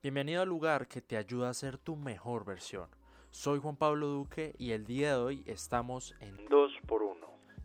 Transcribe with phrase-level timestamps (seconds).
[0.00, 2.88] Bienvenido al lugar que te ayuda a ser tu mejor versión.
[3.32, 7.16] Soy Juan Pablo Duque y el día de hoy estamos en 2x1,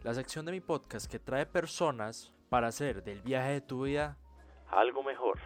[0.02, 4.18] la sección de mi podcast que trae personas para hacer del viaje de tu vida
[4.68, 5.42] algo mejor.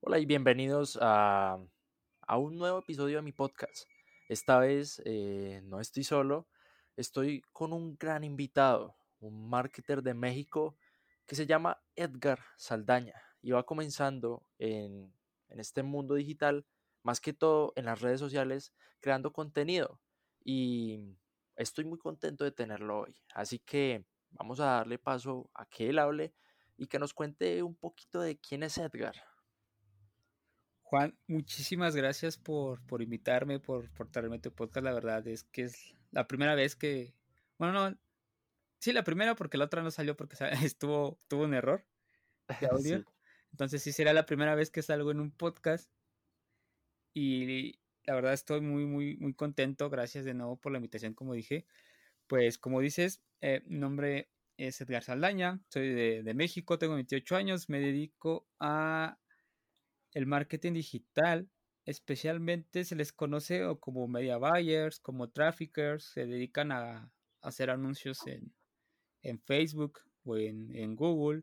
[0.00, 1.58] Hola y bienvenidos a,
[2.38, 3.86] un nuevo episodio de mi podcast.
[4.30, 6.46] Esta vez eh, no estoy solo,
[6.96, 10.74] estoy con un gran invitado, un marketer de México
[11.28, 15.12] que se llama Edgar Saldaña y va comenzando en,
[15.50, 16.66] este mundo digital,
[17.02, 20.00] más que todo en las redes sociales, creando contenido.
[20.42, 21.16] Y
[21.56, 23.14] estoy muy contento de tenerlo hoy.
[23.34, 26.32] Así que vamos a darle paso a que él hable
[26.78, 29.14] y que nos cuente un poquito de quién es Edgar.
[30.82, 34.84] Juan, muchísimas gracias por, por invitarme, por, por traerme tu podcast.
[34.84, 37.14] La verdad es que es la primera vez que,
[37.58, 37.98] bueno, no,
[38.80, 40.36] Sí, la primera porque la otra no salió porque
[40.72, 41.84] estuvo, tuvo un error
[42.60, 43.04] de audio.
[43.50, 45.90] Entonces sí será la primera vez que salgo en un podcast.
[47.14, 49.90] Y la verdad estoy muy, muy, muy contento.
[49.90, 51.66] Gracias de nuevo por la invitación, como dije.
[52.26, 57.36] Pues como dices, eh, mi nombre es Edgar Saldaña, soy de, de, México, tengo 28
[57.36, 59.18] años, me dedico a
[60.12, 61.48] el marketing digital.
[61.86, 67.10] Especialmente se les conoce como media buyers, como traffickers, se dedican a
[67.40, 68.52] hacer anuncios en,
[69.28, 71.42] en Facebook o en, Google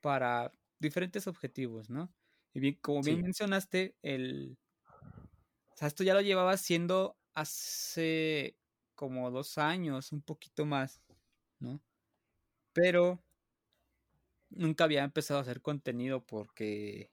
[0.00, 2.12] para diferentes objetivos, ¿no?
[2.54, 4.58] Y bien, como bien mencionaste, el,
[5.72, 8.56] o sea, esto ya lo llevaba haciendo hace
[8.94, 11.02] como dos años, un poquito más,
[11.60, 11.80] ¿no?
[12.72, 13.22] Pero
[14.50, 17.10] nunca había empezado a hacer contenido porque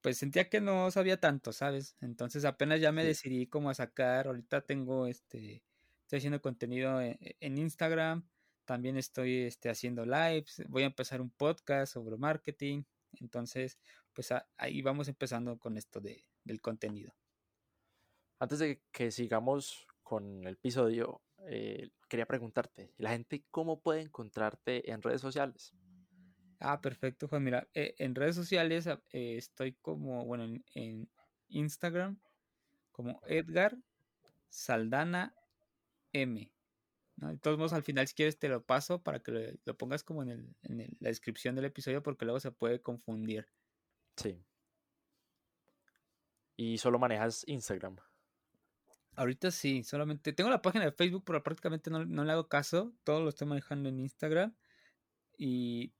[0.00, 1.96] pues sentía que no sabía tanto, ¿sabes?
[2.02, 5.64] Entonces apenas ya me decidí como a sacar, ahorita tengo este,
[6.02, 8.28] estoy haciendo contenido en, en Instagram,
[8.64, 12.82] también estoy este, haciendo lives, voy a empezar un podcast sobre marketing.
[13.20, 13.78] Entonces,
[14.12, 17.14] pues ahí vamos empezando con esto de, del contenido.
[18.38, 24.90] Antes de que sigamos con el episodio, eh, quería preguntarte, ¿la gente cómo puede encontrarte
[24.90, 25.74] en redes sociales?
[26.60, 27.44] Ah, perfecto, Juan.
[27.44, 31.10] Mira, eh, en redes sociales eh, estoy como, bueno, en, en,
[31.48, 32.18] Instagram,
[32.90, 33.76] como Edgar
[34.48, 35.34] Saldana
[36.12, 36.53] M.
[37.16, 40.22] De todos modos, al final, si quieres, te lo paso para que lo, pongas como
[40.22, 43.46] en, la descripción del episodio, porque luego se puede confundir.
[44.16, 44.42] Sí.
[46.56, 47.96] ¿Y solo manejas Instagram?
[49.16, 52.92] Ahorita sí, solamente tengo la página de Facebook, pero prácticamente no, le hago caso.
[53.04, 54.54] Todo lo estoy manejando en Instagram.
[55.38, 55.92] Y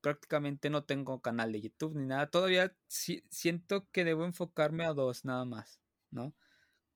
[0.00, 2.30] prácticamente no tengo canal de YouTube ni nada.
[2.30, 5.80] Todavía siento que debo enfocarme a dos nada más,
[6.10, 6.34] ¿no?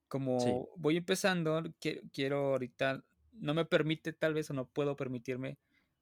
[0.07, 1.63] Como voy empezando,
[2.11, 3.03] quiero ahorita
[3.33, 5.57] no me permite tal vez o no puedo permitirme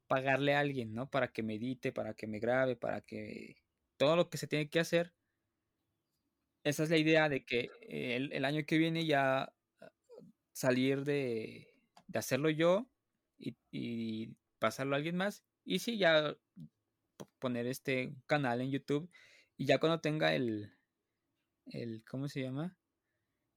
[0.08, 1.10] pagarle a alguien, ¿no?
[1.10, 3.58] Para que me edite, para que me grabe, para que
[3.98, 5.14] todo lo que se tiene que hacer.
[6.64, 9.54] Esa es la idea de que el, año que viene ya
[10.52, 11.74] salir de,
[12.08, 12.90] de hacerlo yo
[13.38, 15.44] y, pasarlo a alguien más.
[15.64, 16.36] Y sí, ya
[17.40, 19.10] poner este canal en YouTube
[19.58, 20.74] y ya cuando tenga el,
[21.68, 22.78] el, ¿cómo se llama?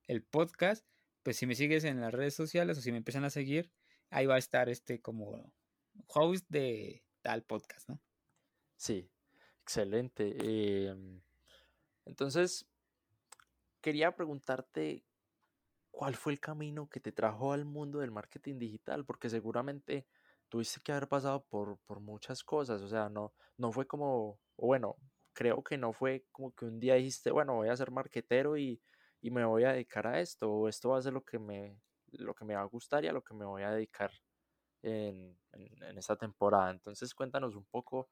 [0.06, 0.86] El podcast,
[1.22, 3.70] pues si me sigues en las redes sociales o si me empiezan a seguir,
[4.10, 5.52] ahí va a estar este como
[6.06, 8.00] host de tal podcast, ¿no?
[8.76, 9.08] Sí,
[9.62, 10.36] excelente.
[10.40, 11.20] Em,
[12.04, 12.66] entonces,
[13.80, 15.04] quería preguntarte
[15.90, 20.06] cuál fue el camino que te trajo al mundo del marketing digital, porque seguramente
[20.48, 24.96] tuviste que haber pasado por, por muchas cosas, o sea, no, no fue como, bueno,
[25.32, 28.80] creo que no fue como que un día dijiste, bueno, voy a ser marketero y
[29.22, 31.80] y me voy a dedicar a esto, o esto va a ser lo que me,
[32.10, 34.10] lo que me va a gustar y a lo que me voy a dedicar
[34.82, 36.70] en, en, esta temporada.
[36.70, 38.10] Entonces cuéntanos un poco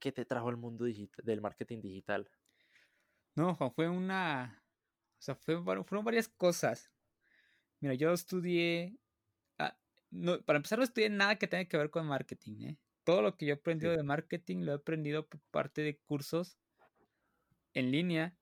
[0.00, 0.84] qué te trajo el mundo
[1.22, 2.28] del marketing digital.
[3.36, 4.64] No, Juan, fue una,
[5.18, 6.90] o sea, fue, fueron varias cosas.
[7.80, 8.98] Mira, yo estudié,
[9.58, 9.76] ah,
[10.10, 12.78] no, para empezar no estudié nada que tenga que ver con marketing, ¿eh?
[13.04, 16.58] Todo lo que yo he aprendido de marketing lo he aprendido por parte de cursos
[17.74, 18.34] en línea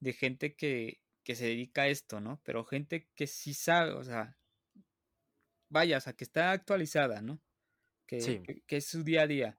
[0.00, 1.00] de gente que,
[1.34, 2.40] se dedica a esto, ¿no?
[2.44, 4.36] Pero gente que sí sabe, o sea,
[5.68, 7.40] vaya, o sea, que está actualizada, ¿no?
[8.06, 9.58] Que, que, es su día a día.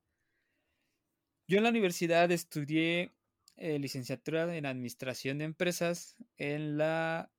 [1.47, 3.13] Yo en la universidad estudié
[3.57, 7.31] eh, licenciatura en Administración de Empresas en la,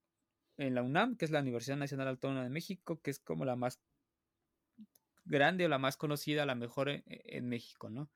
[0.57, 3.57] en la UNAM, que es la Universidad Nacional Autónoma de México, que es como la
[3.57, 3.81] más
[5.25, 8.11] grande o la más conocida, la mejor en, en México, ¿no?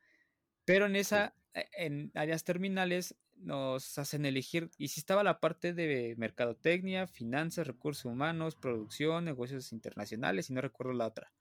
[0.65, 4.71] Pero en esa, e, en áreas terminales, nos hacen elegir.
[4.79, 10.61] Y si estaba la parte de mercadotecnia, finanzas, recursos humanos, producción, negocios internacionales, y no
[10.61, 11.33] recuerdo la otra.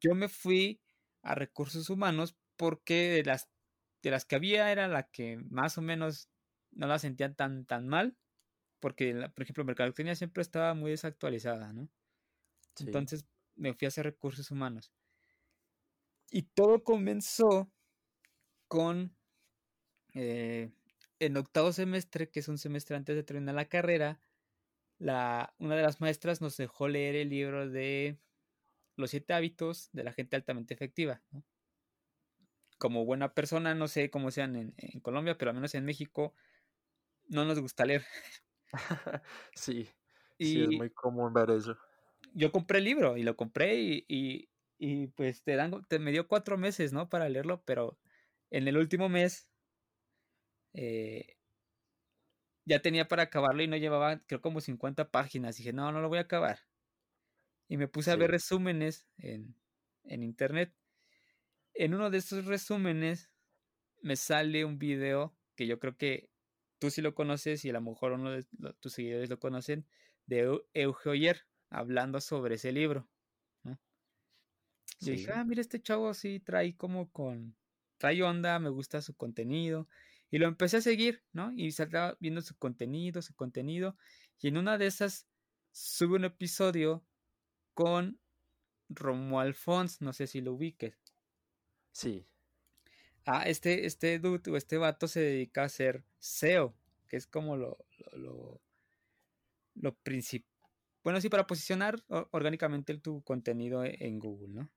[0.00, 0.80] Yo me fui
[1.22, 3.48] a recursos humanos porque de las,
[4.02, 6.28] de las que había era la que más o menos
[6.72, 8.16] no la sentían tan, tan mal,
[8.80, 11.88] porque, por ejemplo, Mercadotecnia siempre estaba muy desactualizada, ¿no?
[12.80, 14.92] Entonces me fui a hacer recursos humanos.
[16.30, 17.70] Y todo comenzó
[18.68, 19.16] con
[20.14, 20.70] eh,
[21.18, 24.20] en octavo semestre, que es un semestre antes de terminar la carrera,
[24.98, 28.18] la, una de las maestras nos dejó leer el libro de
[28.96, 31.22] Los siete hábitos de la gente altamente efectiva.
[32.78, 36.34] Como buena persona, no sé cómo sean en, en, Colombia, pero al menos en México
[37.28, 38.04] no nos gusta leer.
[39.54, 39.88] sí,
[40.38, 41.76] sí, es muy común ver eso.
[42.32, 46.26] Yo compré el libro y lo compré y, y, pues te dan, te, me dio
[46.26, 47.08] cuatro meses, ¿no?
[47.08, 47.98] Para leerlo, pero
[48.50, 49.48] en el último mes
[50.74, 51.36] eh,
[52.66, 55.56] ya tenía para acabarlo y no llevaba, creo, como 50 páginas.
[55.56, 56.60] dije, no, no lo voy a acabar.
[57.68, 59.56] Y me puse a ver resúmenes en,
[60.04, 60.74] en internet.
[61.72, 63.30] En uno de esos resúmenes
[64.02, 66.30] me sale un video que yo creo que
[66.78, 68.44] tú sí lo conoces y a lo mejor uno de
[68.80, 69.86] tus seguidores lo conocen,
[70.26, 71.34] de Euge
[71.70, 73.08] hablando sobre ese libro.
[75.00, 77.56] Y dije, ah, mira, este chavo sí trae como con,
[77.98, 79.88] trae onda, me gusta su contenido.
[80.30, 81.52] Y lo empecé a seguir, ¿no?
[81.54, 83.96] Y estaba viendo su contenido, su contenido.
[84.40, 85.28] Y en una de esas
[85.70, 87.04] sube un episodio
[87.74, 88.18] con
[88.88, 91.00] Romo Alfons, no sé si lo ubiques.
[91.92, 92.26] Sí.
[93.26, 96.74] Ah, este, este dude o este vato se dedica a hacer SEO,
[97.08, 97.78] que es como lo,
[98.12, 98.60] lo,
[99.74, 100.50] lo, principal.
[101.02, 104.70] Bueno, sí, para posicionar orgánicamente tu contenido en Google, ¿no?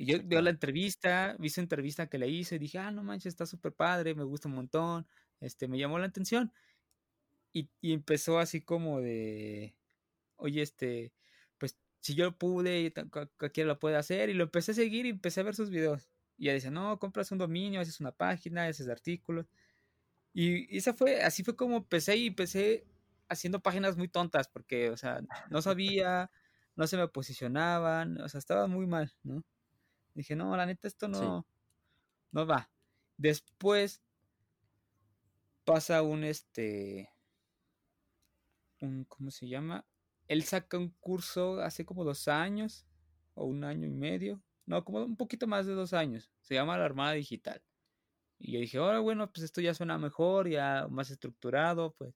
[0.00, 3.02] Y yo veo la entrevista, vi su entrevista que le hice y dije, ah, no
[3.04, 5.06] manches, está súper padre, me gusta un montón,
[5.40, 6.54] este, me llamó la atención.
[7.52, 9.74] Y, y, empezó así como de,
[10.36, 11.12] oye, este,
[11.58, 12.94] pues si yo pude,
[13.36, 14.30] cualquiera lo puede hacer.
[14.30, 16.08] Y lo empecé a seguir y empecé a ver sus videos.
[16.38, 19.46] Y ella dice, no, compras un dominio, haces una página, haces artículos.
[20.32, 22.86] Y, y esa fue, así fue como empecé y empecé
[23.28, 25.20] haciendo páginas muy tontas porque, o sea,
[25.50, 26.30] no sabía,
[26.76, 29.44] no se me posicionaban, o sea, estaba muy mal, ¿no?
[30.14, 31.46] Dije, no, la neta, esto no,
[32.32, 32.70] no va.
[33.16, 34.02] Después
[35.64, 37.10] pasa un este.
[38.80, 39.86] Un, ¿Cómo se llama?
[40.26, 42.86] Él saca un curso hace como dos años,
[43.34, 44.42] o un año y medio.
[44.66, 46.30] No, como un poquito más de dos años.
[46.40, 47.62] Se llama La Armada Digital.
[48.38, 52.14] Y yo dije, ahora bueno, pues esto ya suena mejor, ya más estructurado, pues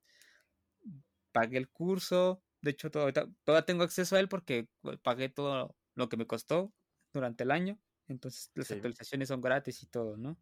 [1.33, 2.43] pagué el curso.
[2.63, 6.27] De hecho, todavía, todavía tengo acceso a él porque pues, pagué todo lo que me
[6.27, 6.73] costó
[7.15, 7.79] durante el año.
[8.09, 10.37] Entonces las actualizaciones son gratis y todo, ¿no?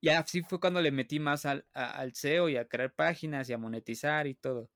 [0.00, 3.54] Y así fue cuando le metí más al, al SEO y a crear páginas y
[3.54, 4.70] a monetizar y todo.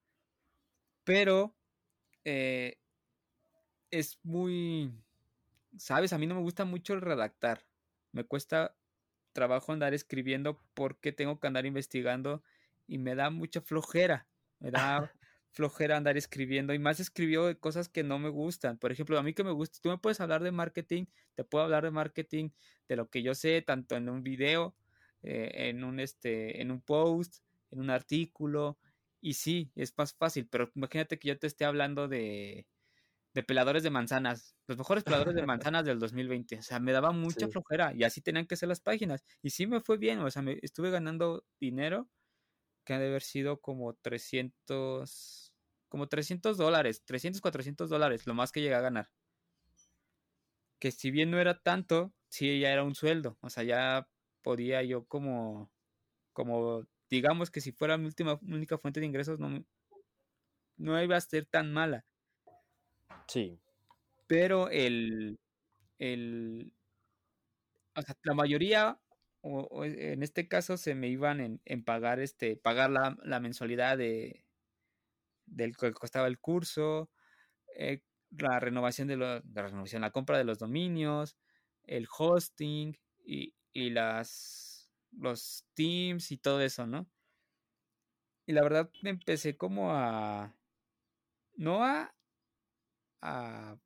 [1.04, 1.54] Pero
[2.24, 2.78] eh,
[3.90, 4.92] es muy,
[5.76, 7.66] sabes, a mí no me gusta mucho el redactar.
[8.12, 8.76] Me cuesta
[9.32, 12.42] trabajo andar escribiendo porque tengo que andar investigando
[12.86, 14.26] y me da mucha flojera.
[14.58, 15.12] Me da
[15.52, 18.78] flojera andar escribiendo y más escribió cosas que no me gustan.
[18.78, 21.64] Por ejemplo, a mí que me gusta, tú me puedes hablar de marketing, te puedo
[21.64, 22.50] hablar de marketing
[22.88, 24.76] de lo que yo sé, tanto en un video,
[25.22, 27.38] eh, en un este, en un post,
[27.70, 28.78] en un artículo,
[29.20, 32.66] y sí, es más fácil, pero imagínate que yo te esté hablando de,
[33.34, 36.58] de peladores de manzanas, los mejores peladores de manzanas del 2020.
[36.58, 39.24] O sea, me daba mucha flojera y así tenían que ser las páginas.
[39.42, 42.08] Y sí me fue bien, o sea, me estuve ganando dinero
[42.84, 45.47] que ha de haber sido como 300
[45.88, 49.10] como 300 dólares, 300, 400 dólares, lo más que llegué a ganar.
[50.78, 54.08] Que si bien no era tanto, sí ya era un sueldo, o sea, ya
[54.42, 55.70] podía yo como,
[56.32, 59.64] como, digamos que si fuera mi última, única fuente de ingresos, no,
[60.76, 62.04] no iba a ser tan mala.
[63.26, 63.58] Sí.
[64.26, 65.38] Pero el,
[65.98, 66.72] el,
[67.96, 69.00] o sea, la mayoría,
[69.40, 73.96] o, en este caso, se me iban en, en pagar, este, pagar la, la mensualidad
[73.96, 74.44] de,
[75.50, 77.10] del que costaba el curso,
[77.76, 81.36] eh, la renovación de, la renovación, la compra de los dominios,
[81.84, 87.08] el hosting y, y las los teams y todo eso, ¿no?
[88.46, 90.54] Y la verdad me empecé como a
[91.56, 92.14] no a
[93.22, 93.78] a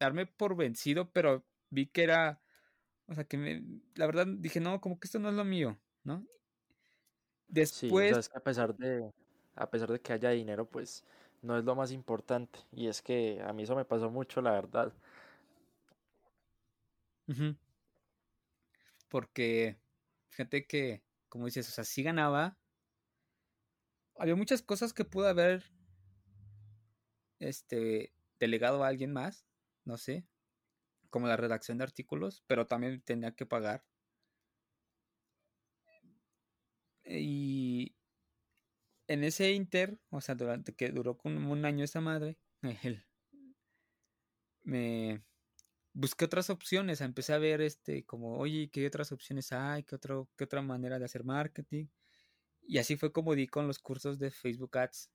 [0.00, 2.40] darme por vencido, pero vi que era
[3.08, 3.64] o sea, que me,
[3.94, 6.26] la verdad dije, no, como que esto no es lo mío, ¿no?
[7.48, 8.26] Después...
[8.26, 9.10] Sí, a pesar de,
[9.58, 11.04] a pesar de que haya dinero, pues
[11.42, 12.60] no es lo más importante.
[12.72, 14.92] Y es que a mí eso me pasó mucho, la verdad.
[19.08, 19.76] Porque,
[20.28, 22.56] fíjate que, como dices, o sea, sí ganaba.
[24.16, 25.64] Había muchas cosas que pude haber
[27.40, 29.46] este delegado a alguien más,
[29.84, 30.26] no sé.
[31.10, 33.84] como la redacción de artículos, pero también tenía que pagar.
[37.04, 37.47] Y
[39.08, 42.38] en ese inter, o sea, durante que duró como un año esa madre,
[44.62, 45.22] me
[45.94, 49.82] busqué otras opciones, empecé a ver este como, oye, ¿qué otras opciones hay?
[49.82, 51.86] ¿Qué, otro, qué otra manera de hacer marketing?
[52.62, 55.10] Y así fue como di con los cursos de Facebook Ads.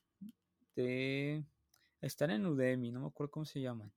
[0.75, 1.45] De...
[2.01, 3.93] Están en Udemy, no me acuerdo cómo se llaman.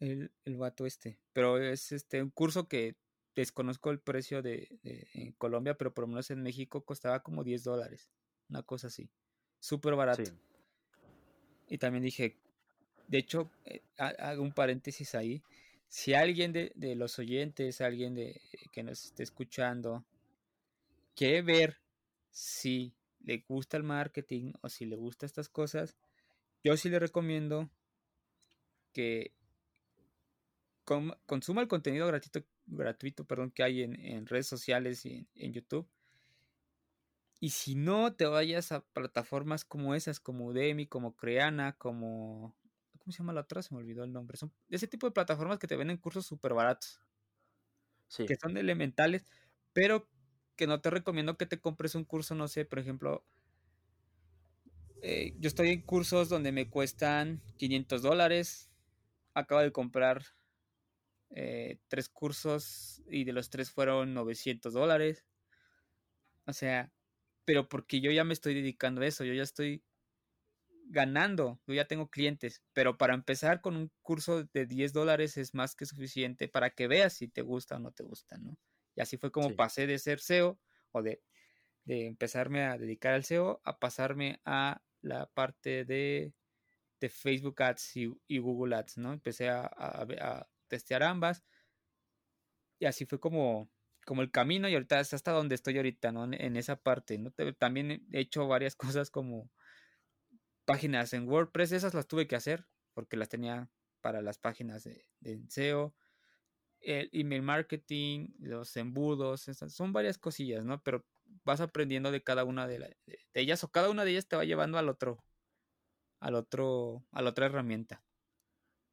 [0.00, 1.20] El, el vato este.
[1.32, 2.96] Pero es este un curso que
[3.36, 7.62] desconozco el precio de, en Colombia, pero por lo menos en México costaba como 10
[7.64, 8.10] dólares.
[8.48, 9.08] Una cosa así.
[9.58, 10.30] Súper barato.
[11.68, 12.36] Y también dije,
[13.06, 15.42] de hecho, eh, hago un paréntesis ahí.
[15.88, 18.40] Si alguien de, de los oyentes, alguien de,
[18.72, 20.04] que nos esté escuchando,
[21.14, 21.80] quiere ver
[22.30, 25.96] si le gusta el marketing o si le gusta estas cosas,
[26.62, 27.70] yo sí le recomiendo
[28.92, 29.32] que
[31.26, 35.88] consuma el contenido gratuito, gratuito perdón, que hay en, redes sociales y en, YouTube.
[37.40, 42.56] Y si no, te vayas a plataformas como esas, como Udemy, como Creana, como...
[42.98, 43.62] ¿Cómo se llama la otra?
[43.62, 44.36] Se me olvidó el nombre.
[44.36, 47.00] Son ese tipo de plataformas que te venden cursos súper baratos.
[48.16, 49.24] Que son elementales,
[49.72, 50.08] pero
[50.56, 53.24] que no te recomiendo que te compres un curso, no sé, por ejemplo,
[55.02, 58.70] eh, yo estoy en cursos donde me cuestan 500 dólares.
[59.34, 60.24] Acabo de comprar
[61.30, 65.24] eh, tres cursos y de los tres fueron 900 dólares.
[66.46, 66.90] O sea,
[67.48, 69.82] pero porque yo ya me estoy dedicando a eso, yo ya estoy
[70.84, 75.54] ganando, yo ya tengo clientes, pero para empezar con un curso de 10 dólares es
[75.54, 78.54] más que suficiente para que veas si te gusta o no te gusta, ¿no?
[78.94, 80.60] Y así fue como pasé de ser SEO
[80.92, 81.22] o de,
[81.86, 86.34] empezarme a dedicar al SEO a pasarme a la parte de,
[87.00, 89.14] Facebook Ads y, Google Ads, ¿no?
[89.14, 91.42] Empecé a, testear ambas
[92.78, 93.70] y así fue como,
[94.08, 96.24] como el camino y ahorita es hasta donde estoy ahorita, ¿no?
[96.24, 97.30] En, esa parte, ¿no?
[97.58, 99.50] También he hecho varias cosas como
[100.64, 103.68] páginas en WordPress, esas las tuve que hacer porque las tenía
[104.00, 105.94] para las páginas de, de SEO
[106.80, 110.82] el email marketing, los embudos, son varias cosillas, ¿no?
[110.82, 111.04] Pero
[111.44, 112.96] vas aprendiendo de cada una de,
[113.34, 115.22] ellas o cada una de ellas te va llevando al otro,
[116.20, 118.02] al otro, a la otra herramienta.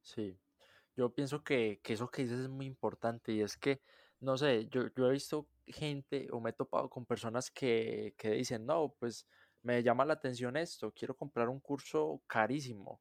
[0.02, 0.38] Sí,
[0.96, 3.80] yo pienso que, eso que dices es muy importante y es que,
[4.20, 8.66] no sé, yo, he visto gente o me he topado con personas que, que dicen,
[8.66, 9.26] no, pues
[9.62, 13.00] me llama la atención esto, quiero comprar un curso carísimo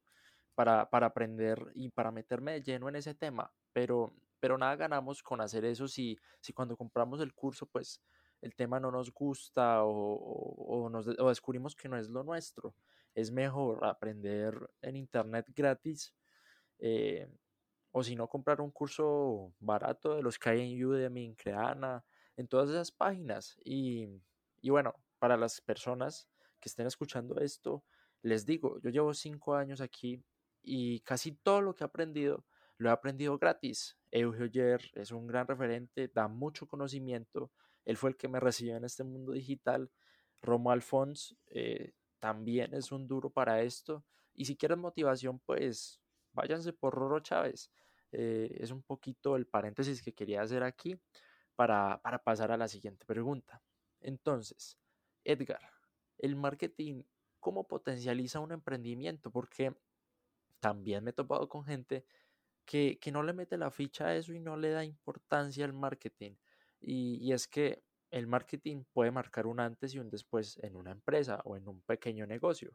[0.55, 4.13] para, para aprender y para meterme de lleno en ese tema, pero
[4.45, 7.99] pero nada ganamos con hacer eso si, si cuando compramos el curso, pues
[8.41, 12.75] el tema no nos gusta o, nos, descubrimos que no es lo nuestro.
[13.15, 14.53] Es mejor aprender
[14.83, 16.13] en internet gratis
[16.77, 17.27] eh,
[17.97, 22.03] o si no comprar un curso barato de los que hay en Udemy, en Creana,
[22.35, 23.57] en todas esas páginas.
[23.63, 24.09] Y,
[24.59, 26.27] y bueno, para las personas
[26.59, 27.85] que estén escuchando esto,
[28.21, 30.21] les digo, yo llevo cinco años aquí
[30.61, 32.43] y casi todo lo que he aprendido
[32.77, 33.97] lo he aprendido gratis.
[34.11, 37.49] Eugeo es un gran referente, da mucho conocimiento.
[37.85, 39.89] Él fue el que me recibió en este mundo digital.
[40.41, 44.03] Romo Alfons eh, también es un duro para esto.
[44.33, 46.01] Y si quieren motivación, pues
[46.33, 47.71] váyanse por Roro Chávez.
[48.17, 50.99] Eh, es un poquito el paréntesis que quería hacer aquí
[51.55, 53.61] para, para pasar a la siguiente pregunta.
[53.99, 54.77] Entonces,
[55.23, 55.61] Edgar,
[56.17, 57.03] el marketing,
[57.39, 59.31] ¿cómo potencializa un emprendimiento?
[59.31, 59.75] Porque
[60.59, 62.05] también me he topado con gente
[62.65, 66.35] que, no le mete la ficha a eso y no le da importancia al marketing.
[66.81, 71.41] Y, es que el marketing puede marcar un antes y un después en una empresa
[71.45, 72.71] o en un pequeño negocio.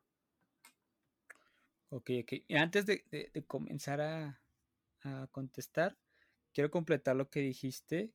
[1.90, 2.32] Ok, ok.
[2.46, 3.04] Y antes de,
[3.46, 4.39] comenzar a,
[5.30, 5.96] contestar,
[6.52, 8.12] quiero completar lo que dijiste.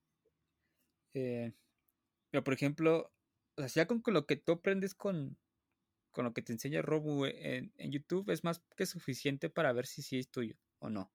[1.13, 1.53] Eh,
[2.43, 3.11] por ejemplo,
[3.55, 5.37] o sea, con, lo que tú aprendes con,
[6.11, 9.85] con lo que te enseña Robu en, en, YouTube es más que suficiente para ver
[9.85, 11.11] si sí es tuyo o no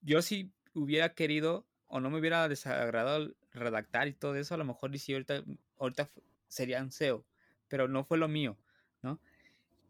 [0.00, 4.64] yo si hubiera querido o no me hubiera desagradado redactar y todo eso, a lo
[4.64, 5.42] mejor sí ahorita,
[5.78, 6.08] ahorita
[6.46, 7.24] sería un SEO,
[7.66, 8.58] pero no fue lo mío,
[9.02, 9.20] ¿no?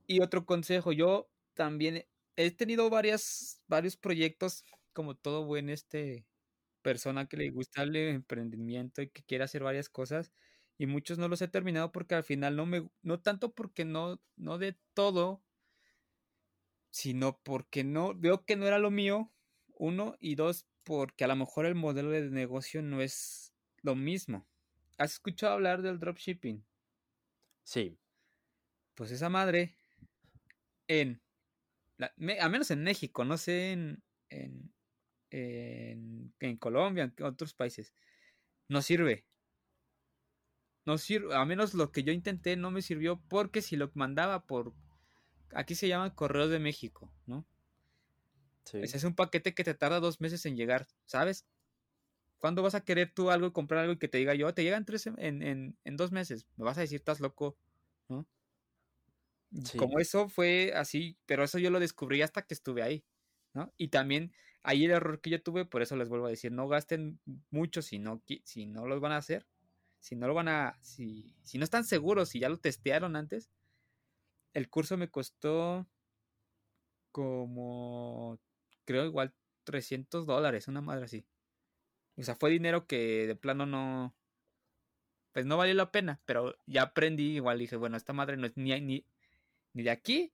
[0.06, 2.06] Y otro consejo, yo también
[2.38, 6.24] he tenido varias, varios proyectos, como todo buen este
[6.82, 10.32] persona que le gusta el emprendimiento y que quiere hacer varias cosas,
[10.78, 14.22] y muchos no los he terminado porque al final no me, no tanto porque no,
[14.36, 15.42] no de todo,
[16.90, 19.32] sino porque no, veo que no era lo mío,
[19.74, 23.52] uno, y dos, porque a lo mejor el modelo de negocio no es
[23.82, 24.46] lo mismo.
[24.96, 26.64] ¿Has escuchado hablar del dropshipping?
[27.64, 27.98] Sí.
[28.94, 29.74] Pues esa madre,
[30.86, 31.20] en,
[31.98, 34.72] a menos en México, no sé en, en,
[35.30, 37.92] en, en Colombia, en otros países.
[38.68, 39.24] No sirve.
[40.84, 44.46] No sirve, a menos lo que yo intenté no me sirvió porque si lo mandaba
[44.46, 44.72] por,
[45.52, 47.44] aquí se llaman correos de México, ¿no?
[48.64, 48.78] Sí.
[48.82, 51.46] Ese es un paquete que te tarda dos meses en llegar, ¿sabes?
[52.38, 54.84] ¿Cuándo vas a querer tú algo, comprar algo y que te diga yo, te llegan
[54.84, 56.46] tres en, en, en dos meses?
[56.56, 57.56] Me vas a decir, estás loco,
[58.08, 58.26] ¿no?
[59.76, 63.04] Como eso fue así, pero eso yo lo descubrí hasta que estuve ahí,
[63.54, 63.72] ¿no?
[63.78, 66.68] Y también ahí el error que yo tuve, por eso les vuelvo a decir, no
[66.68, 67.18] gasten
[67.50, 69.46] mucho si no, si no los van a hacer,
[70.00, 73.50] si no lo van a, si, si no están seguros, si ya lo testearon antes.
[74.52, 75.86] El curso me costó
[77.12, 78.38] como,
[78.84, 81.26] creo igual 300 dólares, una madre así.
[82.16, 84.14] O sea, fue dinero que de plano no,
[85.32, 88.56] pues no valió la pena, pero ya aprendí, igual dije, bueno, esta madre no es
[88.56, 89.06] ni, ni,
[89.72, 90.32] ni de aquí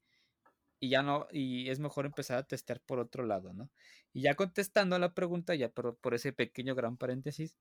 [0.85, 3.71] y ya no, y es mejor empezar a testear por otro lado, ¿no?
[4.13, 7.57] Y ya contestando a la pregunta, ya por, por ese pequeño gran paréntesis,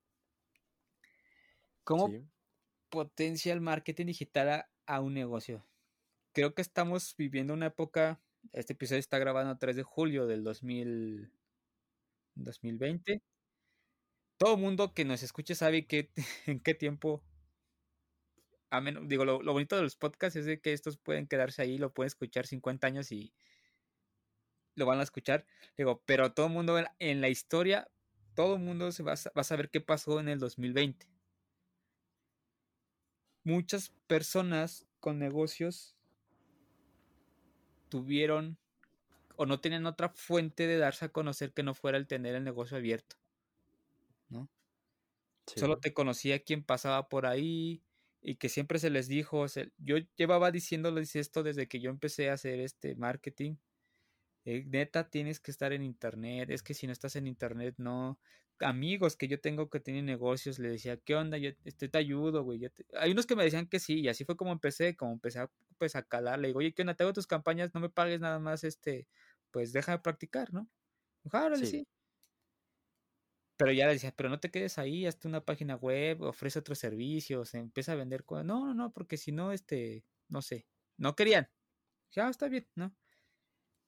[1.83, 2.11] ¿cómo
[2.89, 5.65] potencia el marketing digital a, un negocio?
[6.33, 10.43] Creo que estamos viviendo una época, este episodio está grabado el 3 de julio del
[10.43, 11.31] 2000,
[12.35, 13.21] 2020.
[14.37, 16.09] Todo mundo que nos escuche sabe que,
[16.45, 17.23] en qué tiempo
[19.03, 22.07] digo, lo, bonito de los podcasts es de que estos pueden quedarse ahí, lo pueden
[22.07, 23.33] escuchar 50 años y
[24.75, 25.45] lo van a escuchar.
[25.77, 27.89] Digo, pero todo el mundo en la historia,
[28.33, 31.07] todo el mundo se va, a saber qué pasó en el 2020.
[33.43, 35.95] Muchas personas con negocios
[37.89, 38.57] tuvieron
[39.35, 42.43] o no tenían otra fuente de darse a conocer que no fuera el tener el
[42.43, 43.17] negocio abierto.
[44.29, 44.49] ¿No?
[45.45, 47.83] Solo te conocía quien pasaba por ahí,
[48.23, 49.45] y que siempre se les dijo,
[49.77, 53.57] yo llevaba diciéndoles esto desde que yo empecé a hacer este marketing.
[54.45, 58.19] Eh, neta, tienes que estar en internet, es que si no estás en internet, no.
[58.59, 61.37] Amigos que yo tengo que tienen negocios, le decía, ¿qué onda?
[61.37, 62.61] Yo este, te ayudo, güey.
[62.99, 65.51] Hay unos que me decían que sí, y así fue como empecé, como empecé a,
[65.77, 66.39] pues, a calar.
[66.39, 66.95] Le digo, oye, ¿qué onda?
[66.95, 69.07] Te hago tus campañas, no me pagues nada más, este,
[69.51, 70.69] pues deja de practicar, ¿no?
[71.59, 71.65] Sí.
[71.67, 71.87] sí.
[73.63, 76.77] Pero ya le decía, pero no te quedes ahí, hazte una página web, ofrece otros
[76.79, 78.43] servicios, empieza a vender cosas.
[78.43, 81.49] No, no, no, porque si no, este, no sé, no querían.
[82.11, 82.93] Ya, ah, está bien, ¿no?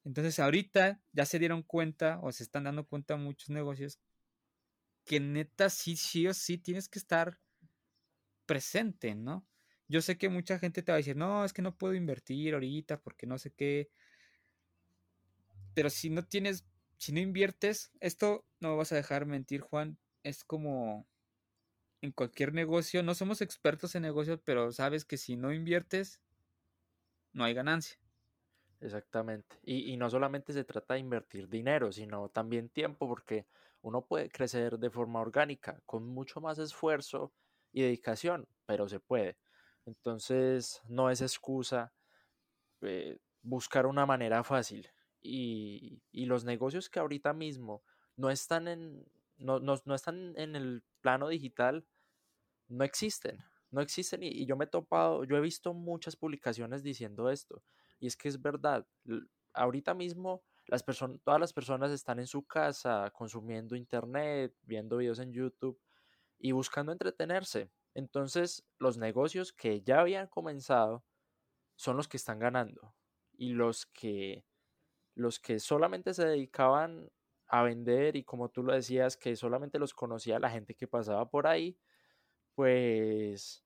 [0.02, 4.00] Entonces ahorita ya se dieron cuenta o se están dando cuenta muchos negocios
[5.04, 7.38] que neta sí, sí o sí tienes que estar
[8.46, 9.46] presente, ¿no?
[9.88, 12.54] Yo sé que mucha gente te va a decir, no, es que no puedo invertir
[12.54, 13.90] ahorita porque no sé qué.
[15.74, 16.64] Pero si no tienes
[16.98, 21.06] si no inviertes, esto no me vas a dejar mentir, Juan, es como
[22.00, 26.20] en cualquier negocio, no somos expertos en negocios, pero sabes que si no inviertes,
[27.32, 27.98] no hay ganancia.
[28.80, 29.56] Exactamente.
[29.62, 33.46] Y, no solamente se trata de invertir dinero, sino también tiempo, porque
[33.82, 37.32] uno puede crecer de forma orgánica, con mucho más esfuerzo
[37.72, 39.36] y dedicación, pero se puede.
[39.86, 41.92] Entonces, no es excusa
[42.82, 44.90] eh, buscar una manera fácil
[45.26, 47.82] y, los negocios que ahorita mismo
[48.16, 51.86] no están en, no, no, están en el plano digital,
[52.68, 57.30] no existen, no existen y, yo me he topado, yo he visto muchas publicaciones diciendo
[57.30, 57.62] esto
[57.98, 58.86] y es que es verdad,
[59.52, 65.20] ahorita mismo las personas, todas las personas están en su casa consumiendo internet, viendo videos
[65.20, 65.80] en YouTube
[66.38, 67.70] y buscando entretenerse.
[67.94, 71.04] Entonces, los negocios que ya habían comenzado
[71.76, 72.94] son los que están ganando
[73.38, 74.44] y los que
[75.16, 77.10] los que solamente se dedicaban
[77.48, 81.28] a vender y como tú lo decías, que solamente los conocía la gente que pasaba
[81.28, 81.78] por ahí,
[82.54, 83.64] pues,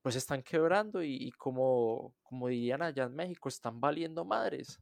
[0.00, 4.80] pues están quebrando y, como, como dirían allá en México, están valiendo madres.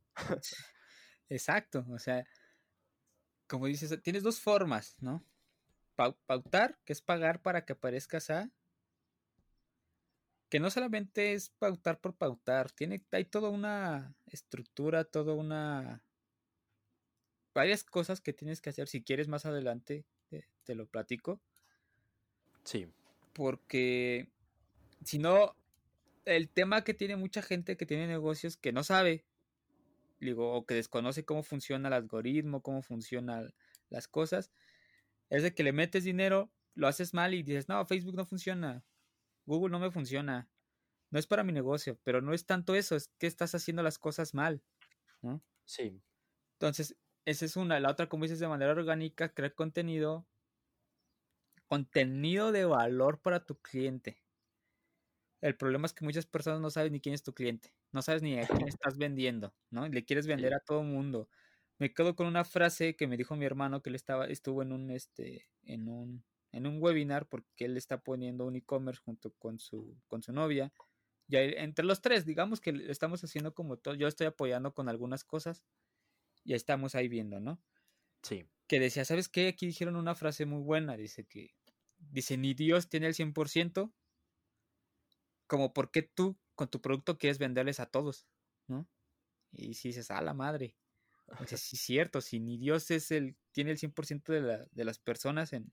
[1.29, 2.25] Exacto, o sea,
[3.49, 5.25] como dices, tienes dos formas, ¿no?
[5.95, 8.51] pautar, que es pagar para que aparezcas a
[10.53, 16.05] que no solamente es pautar por pautar, tiene, hay toda una estructura, toda una
[17.55, 18.87] varias cosas que tienes que hacer.
[18.87, 21.41] Si quieres más adelante, te, lo platico.
[22.65, 22.87] Sí.
[23.33, 24.29] Porque
[25.03, 25.57] si no,
[26.27, 29.25] el tema que tiene mucha gente que tiene negocios que no sabe,
[30.21, 33.55] digo, o que desconoce cómo funciona el algoritmo, cómo funcionan
[33.89, 34.51] las cosas,
[35.31, 38.85] es de que le metes dinero, lo haces mal y dices, no, Facebook no funciona,
[39.53, 40.49] Google no me funciona.
[41.11, 43.99] No es para mi negocio, pero no es tanto eso, es que estás haciendo las
[43.99, 44.63] cosas mal.
[45.21, 45.43] ¿no?
[45.67, 46.01] Sí.
[46.55, 47.79] Entonces, esa es una.
[47.79, 50.27] La otra, como dices, de manera orgánica, crear contenido.
[51.67, 54.23] Contenido de valor para tu cliente.
[55.43, 57.75] El problema es que muchas personas no saben ni quién es tu cliente.
[57.91, 59.87] No sabes ni a quién estás vendiendo, ¿no?
[59.87, 61.29] Le quieres vender a todo mundo.
[61.79, 64.73] me quedo con una frase que me dijo mi hermano que él estaba, estuvo en
[64.73, 69.59] un, este, en un, en un webinar porque él está poniendo un e-commerce junto con
[69.59, 70.73] su, con su novia.
[71.27, 75.25] Ya entre los tres, digamos que estamos haciendo como todo, yo estoy apoyando con algunas
[75.25, 75.63] cosas
[76.45, 77.61] y estamos ahí viendo, ¿no?
[78.23, 78.47] Sí.
[78.67, 79.49] Que decía, ¿sabes qué?
[79.49, 81.55] Aquí dijeron una frase muy buena, dice que,
[81.99, 83.93] dice, ni Dios tiene el 100%,
[85.47, 88.27] como por qué tú con tu producto quieres venderles a todos,
[88.67, 88.89] ¿no?
[89.53, 90.77] Y si dices, a la madre.
[91.41, 94.67] O sea, sí es cierto, si ni Dios es el, tiene el 100% de, la,
[94.71, 95.73] de las personas en,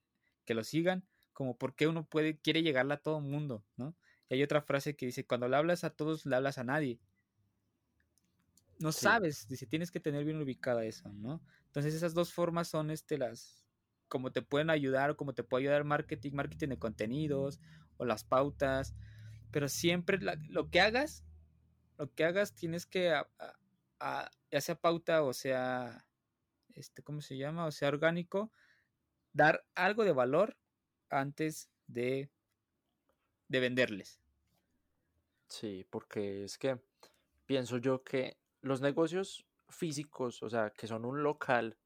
[0.50, 3.96] que lo sigan, como por qué uno puede, quiere llegarle a todo el mundo, ¿no?
[4.30, 7.00] Y hay otra frase que dice, cuando le hablas a todos, le hablas a nadie.
[8.80, 11.40] No sabes, dice, tienes que tener bien ubicada eso, ¿no?
[11.68, 13.64] Entonces esas dos formas son este, las,
[14.08, 17.60] como te pueden ayudar o como te puede ayudar marketing, marketing de contenidos
[17.98, 18.96] o las pautas,
[19.52, 21.24] pero siempre lo que hagas,
[22.00, 23.14] lo que hagas tienes que
[24.50, 26.08] ya sea pauta o sea,
[26.74, 27.68] este, ¿cómo se llama?
[27.68, 28.52] O sea, orgánico,
[29.34, 30.58] dar algo de valor
[31.10, 32.30] antes de,
[33.48, 34.22] de venderles.
[35.48, 36.80] Sí, porque es que
[37.46, 41.78] pienso yo que los negocios físicos, o sea, que son un local,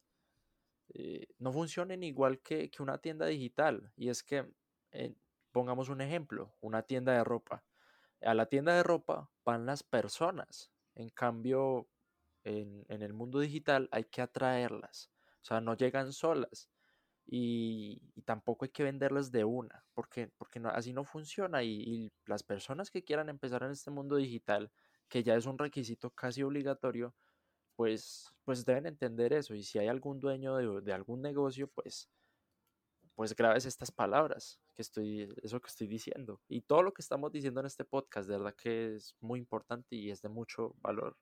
[0.89, 3.91] eh, no funcionan igual que, una tienda digital.
[3.95, 4.51] Y es que,
[4.91, 5.15] eh,
[5.51, 7.63] pongamos un ejemplo, una tienda de ropa.
[8.21, 10.71] A la tienda de ropa van las personas.
[10.95, 11.87] En cambio,
[12.43, 15.11] en, el mundo digital hay que atraerlas.
[15.41, 16.69] O sea, no llegan solas.
[17.25, 21.63] Y, tampoco hay que venderlas de una, porque, porque así no funciona.
[21.63, 24.71] Y, las personas que quieran empezar en este mundo digital,
[25.09, 27.15] que ya es un requisito casi obligatorio,
[27.75, 29.55] pues, pues deben entender eso.
[29.55, 32.09] Y si hay algún dueño de, de algún negocio, pues,
[33.15, 36.41] pues grabes estas palabras, que estoy, eso que estoy diciendo.
[36.47, 39.95] Y todo lo que estamos diciendo en este podcast, de verdad que es muy importante
[39.95, 41.15] y es de mucho valor.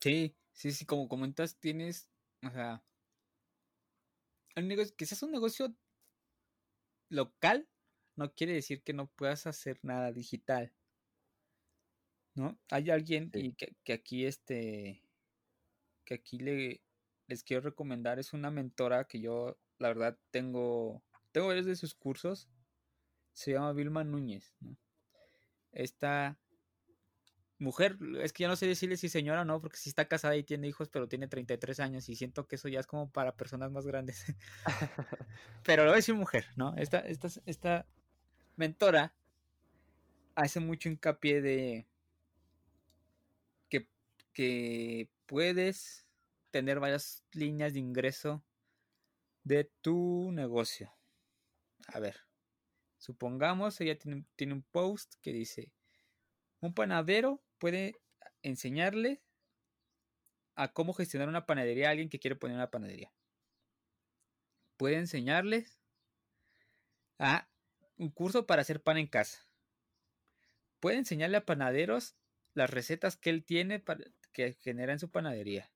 [0.00, 2.08] Sí, sí, sí, como comentas, tienes,
[2.44, 2.82] o sea,
[4.56, 5.74] un negocio, que seas un negocio
[7.08, 7.68] local,
[8.16, 10.72] no quiere decir que no puedas hacer nada digital.
[12.34, 12.58] ¿No?
[12.70, 15.02] Hay alguien y que, aquí este
[16.04, 16.80] que aquí le
[17.26, 21.94] les quiero recomendar es una mentora que yo la verdad tengo tengo varios de sus
[21.94, 22.48] cursos.
[23.34, 24.76] Se llama Vilma Núñez, ¿no?
[25.72, 26.41] Esta
[27.62, 30.36] mujer, es que ya no sé decirle si señora o no, porque si está casada
[30.36, 33.36] y tiene hijos, pero tiene 33 años y siento que eso ya es como para
[33.36, 34.24] personas más grandes.
[35.64, 36.74] pero lo voy a decir mujer, ¿no?
[36.76, 37.86] Esta, esta, esta
[38.56, 39.14] mentora
[40.34, 41.86] hace mucho hincapié de
[43.68, 43.86] que,
[44.32, 46.06] que puedes
[46.50, 48.42] tener varias líneas de ingreso
[49.44, 50.92] de tu negocio.
[51.88, 52.20] A ver,
[52.98, 55.72] supongamos ella tiene, tiene un post que dice,
[56.60, 57.94] un panadero puede
[58.42, 59.22] enseñarle
[60.56, 63.12] a cómo gestionar una panadería a alguien que quiere poner una panadería.
[64.76, 65.80] Puede enseñarles
[67.20, 67.48] a
[67.98, 69.46] un curso para hacer pan en casa.
[70.80, 72.16] Puede enseñarle a panaderos
[72.52, 75.70] las recetas que él tiene para, que genera en su panadería.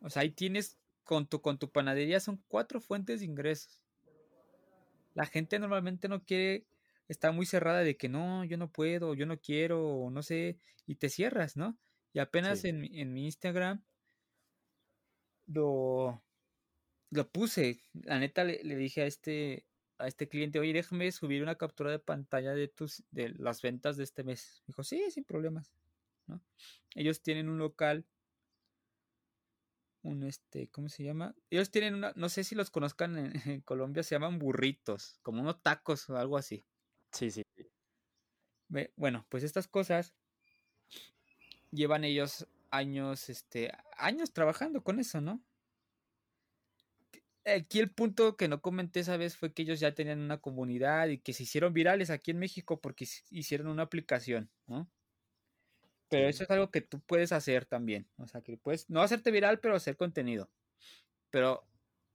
[0.00, 3.84] O sea, ahí tienes con tu, con tu panadería son cuatro fuentes de ingresos.
[5.14, 6.66] La gente normalmente no quiere
[7.08, 10.58] está muy cerrada de que no, yo no puedo, yo no quiero, o no sé,
[10.86, 11.78] y te cierras, ¿no?
[12.12, 13.82] Y apenas en, en, mi Instagram
[15.46, 16.22] lo,
[17.10, 17.82] lo puse.
[17.92, 19.66] La neta le, dije a este,
[19.98, 23.96] a este cliente, oye, déjame subir una captura de pantalla de tus, de las ventas
[23.96, 24.62] de este mes.
[24.66, 25.72] dijo, sí, sin problemas.
[26.26, 26.40] ¿no?
[26.94, 28.06] Ellos tienen un local
[30.02, 31.34] un este, ¿cómo se llama?
[31.50, 35.42] Ellos tienen una, no sé si los conozcan en, en, Colombia, se llaman burritos, como
[35.42, 36.64] unos tacos o algo así.
[37.12, 37.42] Sí, sí.
[38.96, 40.14] Bueno, pues estas cosas
[41.70, 45.42] llevan ellos años, este, años trabajando con eso, ¿no?
[47.44, 51.08] Aquí el punto que no comenté esa vez fue que ellos ya tenían una comunidad
[51.08, 54.90] y que se hicieron virales aquí en México porque hicieron una aplicación, ¿no?
[56.10, 58.06] Pero eso es algo que tú puedes hacer también.
[58.18, 60.50] O sea, que puedes no hacerte viral, pero hacer contenido.
[61.30, 61.66] Pero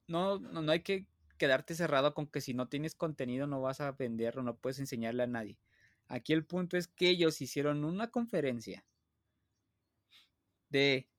[0.08, 1.08] no, no, no hay que
[1.44, 5.24] quedarte cerrado con que si no tienes contenido no vas a venderlo, no puedes enseñarle
[5.24, 5.60] a nadie.
[6.08, 8.86] Aquí el punto es que ellos hicieron una conferencia
[10.70, 11.10] de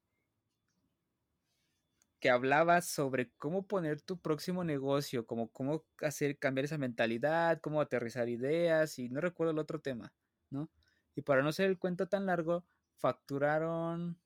[2.21, 7.83] que hablaba sobre cómo poner tu próximo negocio, como cómo hacer cambiar esa mentalidad, cómo
[7.83, 10.15] aterrizar ideas y no recuerdo el otro tema,
[10.49, 10.71] ¿no?
[11.15, 12.65] Y para no ser el cuento tan largo,
[12.97, 14.19] facturaron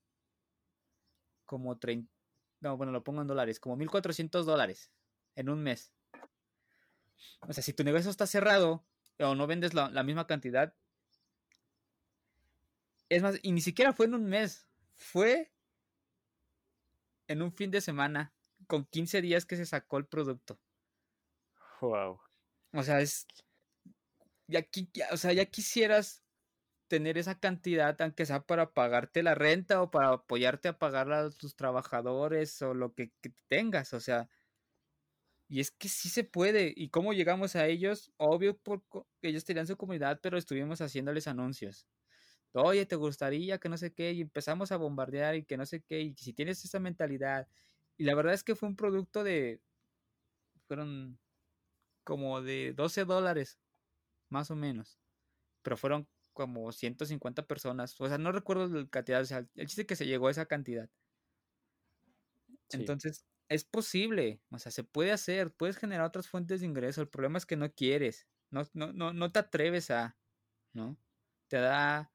[1.44, 2.08] como 30,
[2.60, 4.92] no, bueno, lo pongo en dólares, como 1400 dólares
[5.38, 5.92] en un mes.
[7.46, 8.84] O sea, si tu negocio está cerrado
[9.20, 10.74] o no vendes la, misma cantidad,
[13.08, 15.52] es más, y ni siquiera fue en un mes, fue
[17.28, 18.32] en un fin de semana,
[18.66, 20.58] con 15 días que se sacó el producto.
[21.80, 22.20] Wow.
[22.72, 23.26] O sea, es.
[24.48, 24.66] Ya,
[25.12, 26.22] o sea, ya quisieras
[26.88, 31.30] tener esa cantidad, aunque sea para pagarte la renta o para apoyarte a pagar a
[31.30, 33.12] tus trabajadores o lo que,
[33.48, 33.92] tengas.
[33.92, 34.28] O sea,
[35.48, 36.72] y es que sí se puede.
[36.76, 38.12] ¿Y cómo llegamos a ellos?
[38.18, 41.86] Obvio, porque ellos tenían su comunidad, pero estuvimos haciéndoles anuncios.
[42.52, 44.12] Oye, ¿te gustaría que no sé qué?
[44.12, 46.00] Y empezamos a bombardear y que no sé qué.
[46.02, 47.48] Y si tienes esa mentalidad.
[47.98, 49.60] Y la verdad es que fue un producto de.
[50.66, 51.18] Fueron
[52.04, 53.58] como de 12 dólares,
[54.30, 54.98] más o menos.
[55.62, 58.00] Pero fueron como 150 personas.
[58.00, 59.22] O sea, no recuerdo la cantidad.
[59.22, 60.90] O sea, el chiste que se llegó a esa cantidad.
[62.70, 64.40] Entonces, es posible.
[64.50, 65.52] O sea, se puede hacer.
[65.52, 67.00] Puedes generar otras fuentes de ingreso.
[67.00, 68.26] El problema es que no quieres.
[68.50, 70.16] No, no, no, no te atreves a.
[70.72, 70.96] ¿No?
[71.48, 72.12] Te da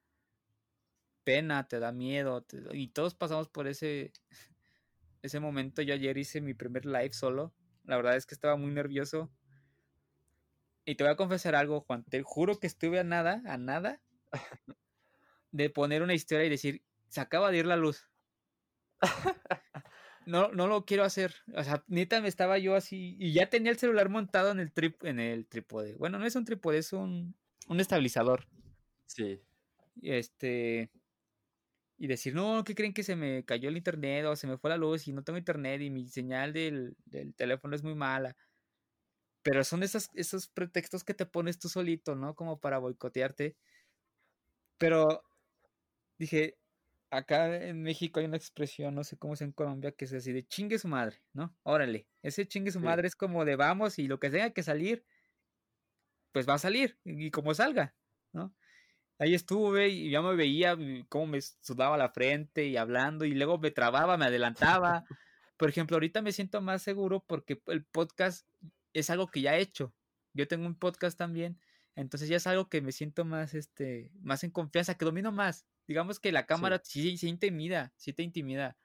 [1.23, 2.45] pena, te da miedo.
[2.73, 4.13] y todos pasamos por ese,
[5.21, 5.81] ese momento.
[5.81, 7.53] Yo ayer hice mi primer live solo.
[7.83, 9.31] La verdad es que estaba muy nervioso.
[10.85, 12.03] Y te voy a confesar algo, Juan.
[12.03, 14.01] Te juro que estuve a nada, a nada,
[15.51, 18.09] de poner una historia y decir, se acaba de ir la luz.
[20.25, 21.35] No, no lo quiero hacer.
[21.55, 23.15] O sea, neta me estaba yo así.
[23.19, 25.95] Y ya tenía el celular montado en el trip, en el trípode.
[25.95, 27.35] Bueno, no es un trípode, es un,
[27.67, 28.47] un estabilizador.
[29.05, 29.41] Sí.
[30.01, 30.91] Este.
[31.97, 34.25] Y decir, no, ¿qué creen que se me cayó el internet?
[34.25, 37.33] O se me fue la luz y no tengo internet y mi señal del, del
[37.35, 38.35] teléfono es muy mala.
[39.43, 42.35] Pero son esos, esos pretextos que te pones tú solito, ¿no?
[42.35, 43.55] Como para boicotearte.
[44.77, 45.23] Pero
[46.17, 46.57] dije,
[47.13, 50.33] acá en México hay una expresión, no sé cómo es en Colombia, que es así
[50.33, 51.55] de chingue su madre, ¿no?
[51.63, 55.05] Órale, ese chingue su madre es como de vamos y lo que tenga que salir,
[56.31, 57.95] pues va a salir y como salga,
[58.31, 58.53] ¿no?
[59.19, 60.75] Ahí estuve y ya me veía
[61.07, 65.05] cómo me sudaba la frente y hablando y luego me trababa, me adelantaba.
[65.55, 68.47] Por ejemplo, ahorita me siento más seguro porque el podcast
[68.91, 69.93] es algo que ya he hecho.
[70.33, 71.59] Yo tengo un podcast también,
[71.95, 75.67] entonces ya es algo que me siento más, este, más en confianza, que domino más.
[75.87, 78.77] Digamos que la cámara sí, sí, intimida, sí te intimida,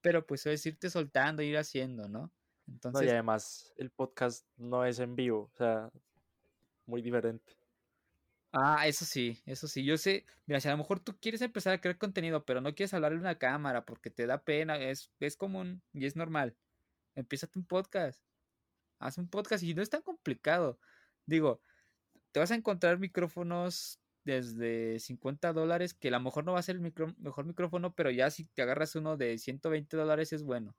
[0.00, 2.32] pero pues es irte soltando, ir haciendo, ¿no?
[2.68, 3.06] Entonces...
[3.06, 5.90] y además el podcast no es en vivo, o sea,
[6.86, 7.56] muy diferente.
[8.52, 9.84] Ah, eso sí, eso sí.
[9.84, 12.74] Yo sé, mira, si a lo mejor tú quieres empezar a crear contenido, pero no
[12.74, 16.56] quieres hablarle a una cámara porque te da pena, es, es común y es normal.
[17.14, 18.26] Empieza un podcast
[18.98, 20.78] haz un podcast y no es tan complicado.
[21.26, 21.60] Digo,
[22.32, 26.62] te vas a encontrar micrófonos desde 50 dólares, que a lo mejor no va a
[26.62, 30.76] ser el mejor micrófono, pero ya si te agarras uno de 120 dólares es bueno.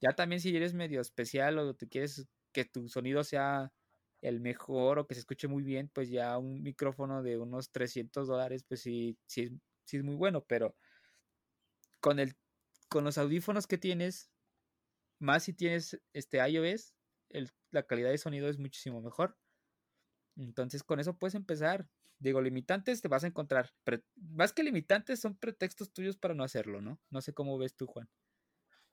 [0.00, 3.72] Ya también si eres medio especial o te quieres que tu sonido sea
[4.22, 8.26] el mejor o que se escuche muy bien, pues ya un micrófono de unos 300
[8.26, 9.50] dólares, pues sí, sí,
[9.84, 10.74] sí es muy bueno, pero
[12.00, 12.36] con, el,
[12.88, 14.30] con los audífonos que tienes,
[15.18, 16.94] más si tienes este iOS,
[17.70, 19.36] la calidad de sonido es muchísimo mejor.
[20.36, 21.86] Entonces con eso puedes empezar.
[22.18, 23.72] Digo, limitantes te vas a encontrar.
[24.16, 26.98] más que limitantes son pretextos tuyos para no hacerlo, ¿no?
[27.10, 28.08] No sé cómo ves tú, Juan.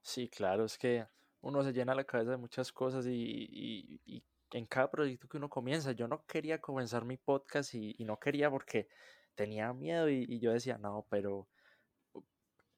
[0.01, 1.07] Sí, claro, es que
[1.41, 5.93] uno se llena la cabeza de muchas cosas y, en cada proyecto que uno comienza,
[5.93, 8.87] yo no quería comenzar mi podcast y, no quería porque
[9.35, 11.47] tenía miedo y, yo decía, no, pero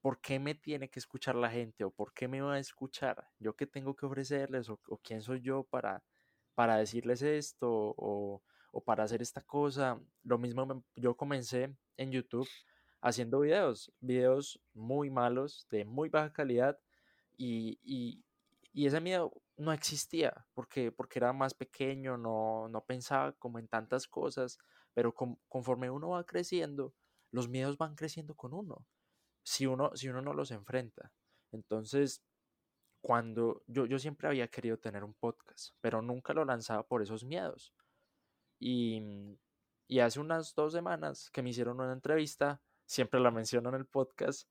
[0.01, 1.83] ¿por qué me tiene que escuchar la gente?
[1.83, 3.27] ¿O por qué me va a escuchar?
[3.39, 4.69] ¿Yo qué tengo que ofrecerles?
[4.69, 6.03] ¿O, quién soy yo para,
[6.53, 7.95] para decirles esto?
[7.97, 8.43] O,
[8.81, 9.99] para hacer esta cosa?
[10.23, 12.47] Lo mismo yo comencé en YouTube
[13.01, 16.79] haciendo videos, videos muy malos, de muy baja calidad,
[17.37, 18.23] y,
[18.73, 24.07] ese miedo no existía, porque, porque era más pequeño, no, no pensaba como en tantas
[24.07, 24.57] cosas,
[24.93, 25.13] pero
[25.47, 26.93] conforme uno va creciendo,
[27.31, 28.85] los miedos van creciendo con uno
[29.45, 31.13] si uno, si uno no los enfrenta.
[31.51, 32.21] Entonces,
[32.99, 37.23] cuando yo, yo siempre había querido tener un podcast, pero nunca lo lanzaba por esos
[37.23, 37.71] miedos.
[38.65, 39.37] Y,
[39.87, 43.85] y hace unas dos semanas que me hicieron una entrevista, siempre la menciono en el
[43.85, 44.49] podcast,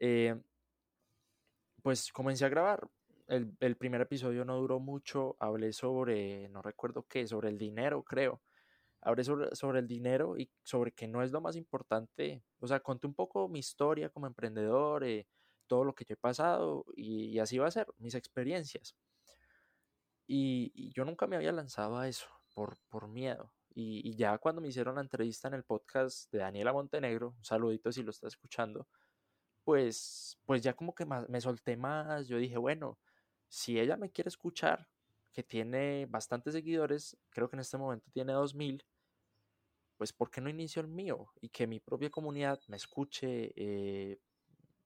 [0.00, 0.40] eh,
[1.82, 2.88] pues comencé a grabar.
[3.28, 8.02] El, el, primer episodio no duró mucho, hablé sobre, no recuerdo qué, sobre el dinero,
[8.02, 8.42] creo
[9.02, 12.42] hablé sobre, el dinero y sobre que no es lo más importante.
[12.60, 15.26] O sea, conté un poco mi historia como emprendedor, eh,
[15.66, 18.96] todo lo que yo he pasado y, así va a ser, mis experiencias.
[20.26, 23.52] Y, yo nunca me había lanzado a eso por, miedo.
[23.74, 27.92] Y, ya cuando me hicieron la entrevista en el podcast de Daniela Montenegro, un saludito
[27.92, 28.86] si lo está escuchando,
[29.64, 32.28] pues, pues ya como que me solté más.
[32.28, 32.98] Yo dije, bueno,
[33.48, 34.88] si ella me quiere escuchar,
[35.32, 38.84] que tiene bastantes seguidores, creo que en este momento tiene 2000,
[39.96, 41.32] pues ¿por qué no inicio el mío?
[41.40, 44.20] Y que mi propia comunidad me escuche, eh,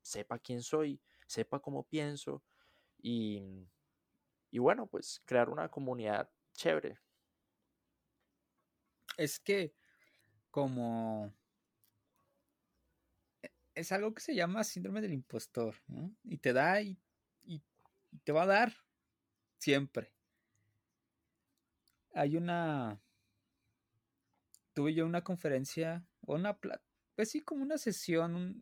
[0.03, 2.43] sepa quién soy, sepa cómo pienso
[3.03, 3.43] y,
[4.51, 6.99] y bueno, pues crear una comunidad chévere.
[9.17, 9.75] Es que
[10.51, 11.33] como
[13.43, 16.15] e, es algo que se llama síndrome del impostor, ¿no?
[16.25, 16.99] Y te da y,
[17.45, 17.63] y,
[18.25, 18.73] te va a dar
[19.59, 20.13] siempre.
[22.15, 23.01] Hay una
[24.73, 26.59] tuve yo una conferencia o una
[27.15, 28.61] pues sí como una sesión,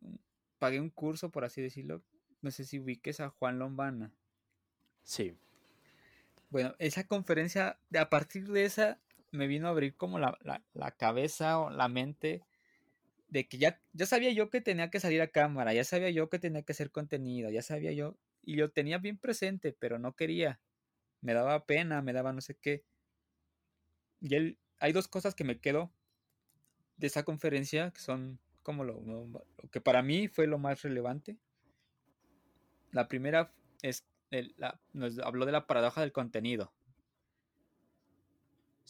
[0.58, 2.02] pagué un curso por así decirlo.
[2.40, 4.12] No sé si ubiques a Juan Lombana.
[5.02, 5.36] Sí.
[6.50, 9.00] Bueno, esa conferencia, a partir de esa,
[9.34, 10.36] me vino a abrir como la,
[10.96, 12.42] cabeza o la mente
[13.28, 16.30] de que ya, ya sabía yo que tenía que salir a cámara, ya sabía yo
[16.30, 20.14] que tenía que hacer contenido, ya sabía yo, y lo tenía bien presente, pero no
[20.14, 20.60] quería.
[21.20, 22.84] Me daba pena, me daba no sé qué.
[24.20, 25.90] Y él, hay dos cosas que me quedo
[26.96, 29.02] de esa conferencia, que son como lo,
[29.70, 31.36] que para mí fue lo más relevante.
[32.92, 34.04] La primera es
[34.92, 36.72] nos habló de la paradoja del contenido.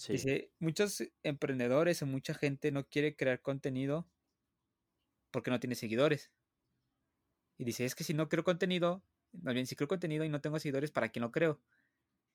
[0.09, 4.09] Dice, muchos emprendedores o mucha gente no quiere crear contenido
[5.30, 6.33] porque no tiene seguidores.
[7.59, 9.02] Y dice, es que si no creo contenido,
[9.33, 11.61] más bien si creo contenido y no tengo seguidores, ¿para qué no creo?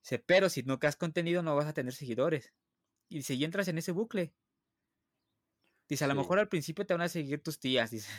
[0.02, 2.54] Dice, pero si no creas contenido no vas a tener seguidores.
[3.10, 4.34] Y dice, y entras en ese bucle.
[5.89, 8.10] Dice, a lo mejor al principio te van a seguir tus tías, dice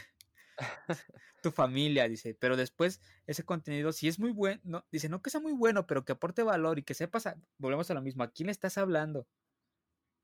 [1.42, 5.40] tu familia, dice, pero después ese contenido, si es muy bueno, dice, no que sea
[5.40, 8.49] muy bueno, pero que aporte valor y que sepas, volvemos a lo mismo, ¿a quién
[8.49, 9.27] estás hablando?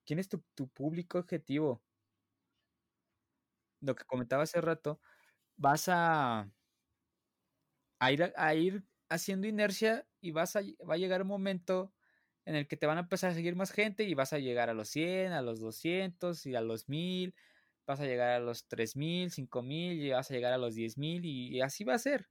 [0.04, 1.82] ¿Quién es tu, público objetivo?
[3.80, 5.00] Lo que comentaba hace rato,
[5.56, 6.50] vas a,
[7.98, 11.92] a, ir, a ir haciendo inercia y vas a, va a llegar un momento
[12.44, 14.70] en el que te van a empezar a seguir más gente y vas a llegar
[14.70, 17.34] a los 100, a los 200 y a los 1000
[17.86, 21.60] vas a llegar a los 3.000, 5.000, y vas a llegar a los 10.000 y,
[21.60, 22.28] así va a ser.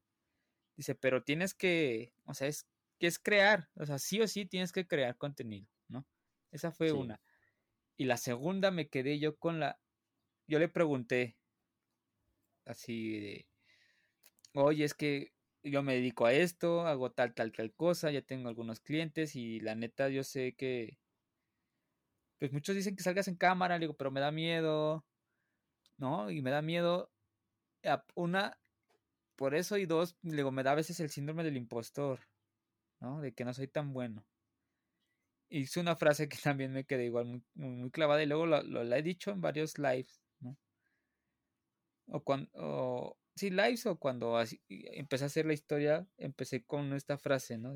[0.75, 2.67] Dice, pero tienes que, o sea, es
[2.99, 6.05] que es crear, o sea, sí o sí tienes que crear contenido, ¿no?
[6.51, 7.21] Esa fue una.
[7.97, 9.79] Y la segunda me quedé yo con la,
[10.47, 11.37] yo le pregunté,
[12.65, 13.47] así de,
[14.53, 18.49] oye, es que yo me dedico a esto, hago tal, tal, tal cosa, ya tengo
[18.49, 20.99] algunos clientes y la neta yo sé que,
[22.37, 25.05] pues muchos dicen que salgas en cámara, le digo, pero me da miedo,
[25.97, 26.29] ¿no?
[26.29, 27.11] Y me da miedo,
[28.15, 28.59] una,
[29.35, 32.19] por eso y dos, digo, me da a veces el síndrome del impostor,
[32.99, 33.21] ¿no?
[33.21, 34.25] De que no soy tan bueno.
[35.49, 38.83] Hice una frase que también me quedé igual muy, muy clavada y luego lo, lo,
[38.83, 40.57] la he dicho en varios lives, ¿no?
[42.07, 47.17] O cuando, sí, lives o cuando así, empecé a hacer la historia, empecé con esta
[47.17, 47.73] frase, ¿no?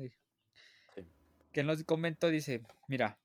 [1.52, 3.18] Que en los comentó, dice, mira,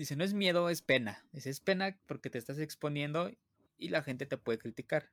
[0.00, 1.22] Dice, no es miedo, es pena.
[1.34, 3.30] Es pena porque te estás exponiendo
[3.76, 5.10] y la gente te puede criticar.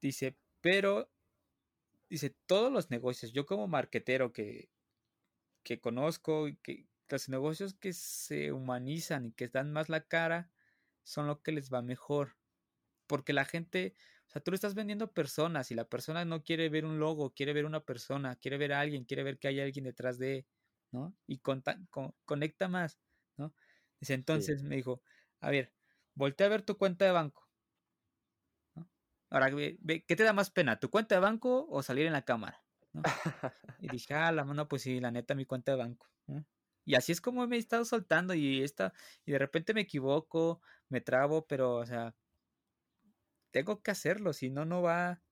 [0.00, 1.10] Dice, pero,
[2.08, 4.70] dice, todos los negocios, yo como marquetero que,
[5.64, 10.48] que conozco, que los negocios que se humanizan y que dan más la cara,
[11.02, 12.36] son lo que les va mejor.
[13.08, 13.96] Porque la gente,
[14.28, 17.34] o sea, tú le estás vendiendo personas y la persona no quiere ver un logo,
[17.34, 20.46] quiere ver una persona, quiere ver a alguien, quiere ver que hay alguien detrás de,
[20.92, 21.16] ¿no?
[21.26, 22.98] Y conecta más,
[23.36, 23.54] ¿no?
[24.00, 25.02] Dice, entonces me dijo,
[25.40, 25.72] a ver,
[26.14, 27.48] voltea a ver tu cuenta de banco.
[29.30, 32.24] Ahora, ve, ¿qué te da más pena, tu cuenta de banco o salir en la
[32.24, 32.64] cámara?
[33.80, 36.06] y dije, ah, la mano, pues sí, la neta, mi cuenta de banco.
[36.84, 38.92] Y así es como me he estado soltando y esta,
[39.24, 42.14] y de repente me equivoco, me trabo, pero, o sea,
[43.52, 45.22] tengo que hacerlo, si no, no va,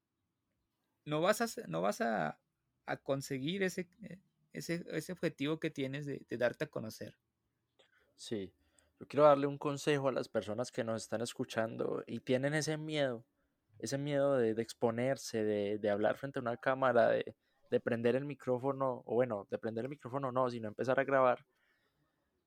[1.05, 2.39] no vas a, no vas a,
[2.87, 4.21] a conseguir ese, eh,
[4.59, 7.17] ese, ese objetivo que tienes de, darte a conocer.
[8.17, 8.53] Sí,
[8.99, 12.77] yo quiero darle un consejo a las personas que nos están escuchando y tienen ese
[12.77, 13.25] miedo,
[13.79, 17.35] ese miedo de, exponerse, de, hablar frente a una cámara, de,
[17.81, 21.45] prender el micrófono, o bueno, de prender el micrófono no, sino empezar a grabar.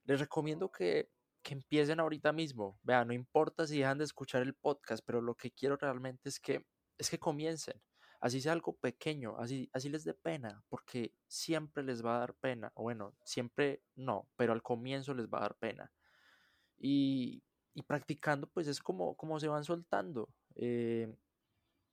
[0.06, 1.10] Les recomiendo que,
[1.42, 2.80] que empiecen ahorita mismo.
[2.84, 6.40] Vean, no importa si dejan de escuchar el podcast, pero lo que quiero realmente es
[6.40, 6.66] que,
[6.98, 7.82] es que comiencen
[8.22, 12.36] así sea algo pequeño, así, así les dé pena, porque siempre les va a dar
[12.36, 15.92] pena, bueno, siempre no, pero al comienzo les va a dar pena.
[16.78, 17.44] Y,
[17.74, 20.30] y practicando, pues es como, como se van soltando.
[20.56, 21.14] Eh,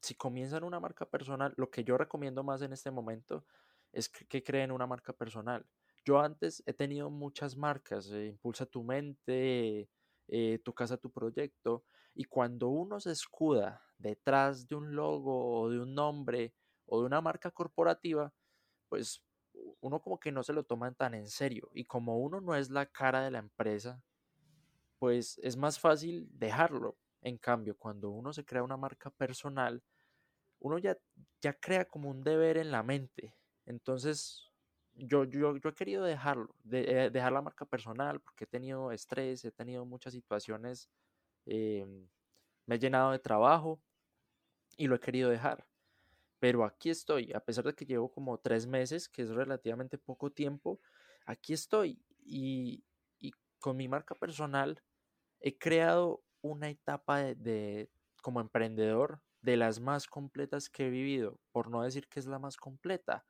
[0.00, 3.44] si comienzan una marca personal, lo que yo recomiendo más en este momento
[3.92, 5.66] es que, creen una marca personal.
[6.04, 9.88] Yo antes he tenido muchas marcas, eh, Impulsa tu mente,
[10.28, 15.70] eh, Tu casa, tu proyecto, y cuando uno se escuda detrás de un logo o
[15.70, 16.54] de un nombre
[16.86, 18.32] o de una marca corporativa,
[18.88, 19.22] pues
[19.80, 21.70] uno como que no se lo toma tan en serio.
[21.74, 24.02] Y como uno no es la cara de la empresa,
[24.98, 26.98] pues es más fácil dejarlo.
[27.20, 29.82] En cambio, cuando uno se crea una marca personal,
[30.60, 30.98] uno ya,
[31.40, 33.34] ya crea como un deber en la mente.
[33.66, 34.47] Entonces,
[34.98, 38.92] yo, yo, yo he querido dejarlo, de, eh, dejar la marca personal, porque he tenido
[38.92, 40.90] estrés, he tenido muchas situaciones,
[41.46, 42.08] em,
[42.66, 43.82] me he llenado de trabajo
[44.76, 45.66] y lo he querido dejar.
[46.40, 50.30] Pero aquí estoy, a pesar de que llevo como tres meses, que es relativamente poco
[50.30, 50.80] tiempo,
[51.26, 52.84] aquí estoy y,
[53.18, 54.82] y con mi marca personal
[55.40, 57.90] he creado una etapa de,
[58.22, 62.38] como emprendedor de las más completas que he vivido, por no decir que es la
[62.38, 63.26] más completa,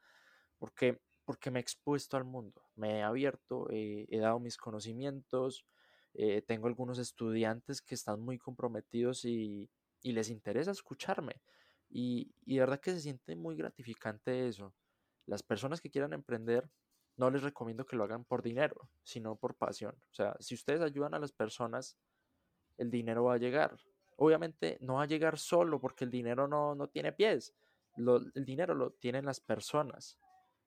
[0.58, 5.66] porque, porque me he expuesto al mundo, me he abierto, eh, he dado mis conocimientos,
[6.14, 9.68] eh, tengo algunos estudiantes que están muy comprometidos y,
[10.02, 11.42] les interesa escucharme.
[11.90, 14.72] Y, y, de verdad que se siente muy gratificante eso.
[15.26, 16.66] Las personas que quieran emprender,
[17.18, 19.96] no les recomiendo que lo hagan por dinero, sino por pasión.
[20.10, 21.98] O sea, si ustedes ayudan a las personas,
[22.78, 23.78] el dinero va a llegar.
[24.16, 27.54] Obviamente no va a llegar solo porque el dinero no, no tiene pies.
[27.98, 30.18] el dinero lo tienen las personas.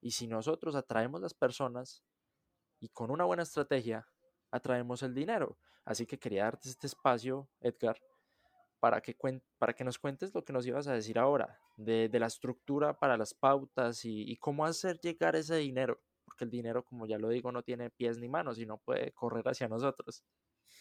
[0.01, 2.03] Y si nosotros atraemos las personas
[2.79, 4.07] y con una buena estrategia
[4.49, 5.57] atraemos el dinero.
[5.85, 7.97] Así que quería darte este espacio, Edgar,
[8.79, 9.15] para que,
[9.57, 12.97] para que nos cuentes lo que nos ibas a decir ahora, de, de la estructura
[12.97, 17.17] para las pautas y, y, cómo hacer llegar ese dinero, porque el dinero, como ya
[17.17, 20.23] lo digo, no tiene pies ni manos y no puede correr hacia nosotros.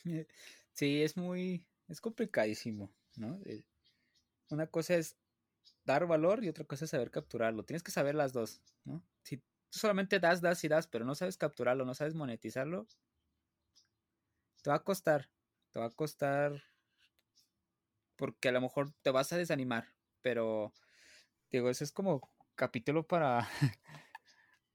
[0.72, 3.40] Sí, es muy, es complicadísimo, ¿no?
[3.44, 3.64] Eh,
[4.50, 5.18] una cosa es
[5.84, 7.64] dar valor y otra cosa es saber capturarlo.
[7.64, 8.60] Tienes que saber las dos.
[9.22, 9.44] Si tú
[9.78, 12.86] solamente das, das y das, pero no sabes capturarlo, no sabes monetizarlo,
[14.62, 15.30] te va a costar,
[15.72, 16.62] te va a costar
[18.16, 19.88] porque a lo mejor te vas a desanimar,
[20.20, 20.74] pero
[21.50, 23.48] digo, eso es como capítulo para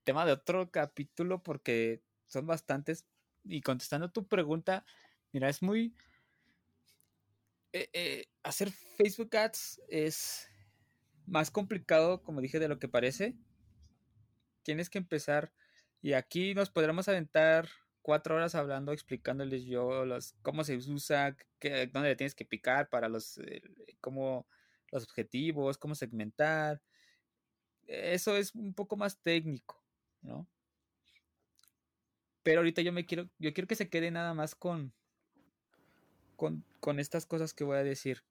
[0.03, 3.05] tema de otro capítulo porque son bastantes
[3.43, 4.85] y contestando tu pregunta,
[5.31, 5.93] mira, es muy
[7.73, 10.49] eh, eh, hacer Facebook Ads es
[11.27, 13.35] más complicado, como dije, de lo que parece.
[14.63, 15.51] Tienes que empezar
[16.01, 17.67] y aquí nos podremos aventar
[18.01, 22.89] cuatro horas hablando, explicándoles yo los, cómo se usa, qué, dónde le tienes que picar
[22.89, 23.61] para los, eh,
[24.01, 24.47] cómo,
[24.91, 26.81] los objetivos, cómo segmentar.
[27.87, 29.83] Eso es un poco más técnico,
[30.21, 30.47] ¿no?
[32.43, 34.93] Pero ahorita yo me quiero, yo quiero que se quede nada más con,
[36.35, 38.23] con, estas cosas que voy a decir.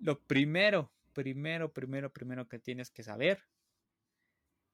[0.00, 3.42] Lo primero, primero, primero, primero que tienes que saber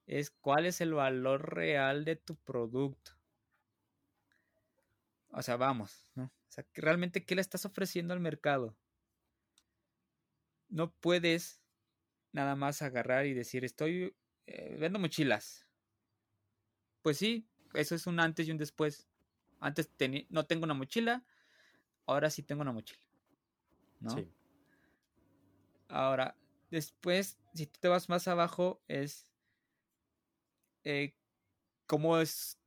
[0.07, 3.13] es cuál es el valor real de tu producto.
[5.29, 6.25] O sea, vamos, ¿no?
[6.25, 8.77] O sea, realmente qué le estás ofreciendo al mercado.
[10.69, 11.63] No puedes
[12.33, 14.13] nada más agarrar y decir, estoy,
[14.47, 15.65] eh, vendo mochilas.
[17.03, 19.07] Pues sí, eso es un antes y un después.
[19.61, 19.89] Antes
[20.29, 21.25] no tengo una mochila,
[22.05, 23.07] ahora sí tengo una mochila.
[24.01, 24.11] ¿No?
[24.11, 24.29] Sí.
[25.93, 26.35] Ahora,
[26.71, 29.31] después, si tú te vas más abajo, es
[30.85, 31.15] eh,
[31.87, 32.59] cómo es,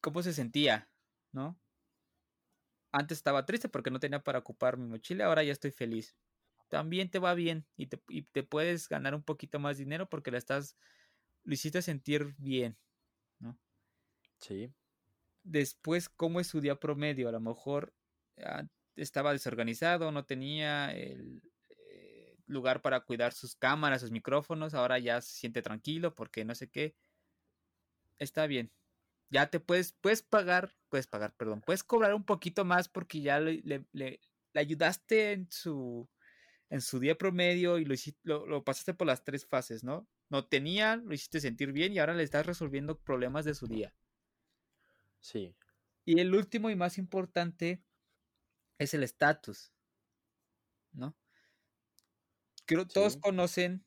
[0.00, 0.90] cómo se sentía,
[1.30, 1.56] ¿no?
[2.90, 6.16] Antes estaba triste porque no tenía para ocupar mi mochila, ahora ya estoy feliz.
[6.68, 10.32] También te va bien y te, y te puedes ganar un poquito más dinero porque
[10.32, 10.76] la estás,
[11.44, 12.76] lo hiciste sentir bien,
[13.38, 13.56] ¿no?
[14.40, 14.74] Sí.
[15.44, 17.28] Después, ¿cómo es su día promedio?
[17.28, 17.94] A lo mejor
[18.44, 18.64] ah,
[18.96, 21.51] estaba desorganizado, no tenía el
[22.52, 26.70] lugar para cuidar sus cámaras, sus micrófonos, ahora ya se siente tranquilo porque no sé
[26.70, 26.94] qué.
[28.18, 28.70] Está bien.
[29.30, 33.40] Ya te puedes, puedes pagar, puedes pagar, perdón, puedes cobrar un poquito más porque ya
[33.40, 34.20] le, le,
[34.54, 36.08] ayudaste en su,
[36.68, 37.94] en su día promedio y lo,
[38.24, 40.06] lo, lo pasaste por las tres fases, ¿no?
[40.28, 43.94] No tenía, lo hiciste sentir bien y ahora le estás resolviendo problemas de su día.
[45.20, 45.54] Sí.
[46.04, 47.82] Y el último y más importante
[48.78, 49.72] es el estatus,
[50.92, 51.16] ¿no?
[52.72, 53.84] Creo todos conocen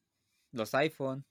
[0.52, 1.26] los iPhone,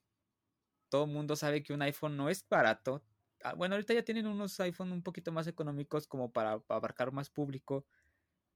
[0.89, 3.05] todo el mundo sabe que un iPhone no es barato.
[3.43, 7.31] Ah, bueno, ahorita ya tienen unos iPhone un poquito más económicos como para, abarcar más
[7.31, 7.87] público,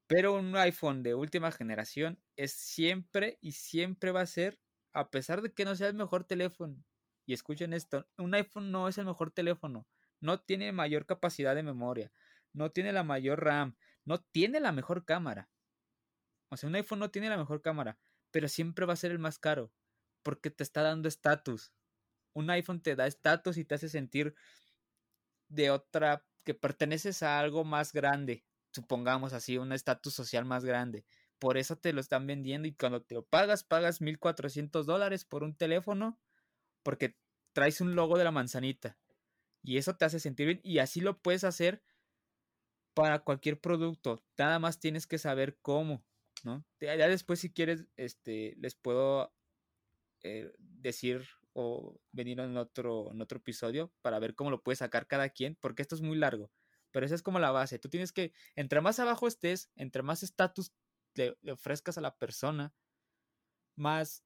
[0.08, 4.58] pero un iPhone de última generación es siempre y siempre va a ser,
[4.92, 6.82] a pesar de que no sea el mejor teléfono,
[7.24, 9.86] y escuchen esto, un iPhone no es el mejor teléfono,
[10.20, 12.10] no tiene mayor capacidad de memoria,
[12.52, 15.50] no tiene la mayor RAM, no tiene la mejor cámara.
[16.48, 17.98] O sea, un iPhone no tiene la mejor cámara,
[18.30, 19.72] pero siempre va a ser el más caro,
[20.22, 21.72] porque te está dando estatus.
[22.34, 24.34] Un iPhone te da estatus y te hace sentir
[25.48, 31.04] de otra, que perteneces a algo más grande, supongamos así, un estatus social más grande.
[31.38, 35.44] Por eso te lo están vendiendo y cuando te lo pagas, pagas 1.400 dólares por
[35.44, 36.18] un teléfono
[36.82, 37.16] porque
[37.52, 38.98] traes un logo de la manzanita.
[39.62, 41.82] Y eso te hace sentir bien y así lo puedes hacer
[42.94, 44.24] para cualquier producto.
[44.36, 46.04] Nada más tienes que saber cómo,
[46.44, 46.64] ¿no?
[46.80, 49.34] Ya después si quieres, este, les puedo
[50.22, 55.06] eh, decir o venir en otro, en otro episodio para ver cómo lo puede sacar
[55.06, 56.50] cada quien, porque esto es muy largo.
[56.90, 57.78] Pero esa es como la base.
[57.78, 60.72] Tú tienes que, entre más abajo estés, entre más estatus
[61.14, 62.74] le, ofrezcas a la persona,
[63.76, 64.24] más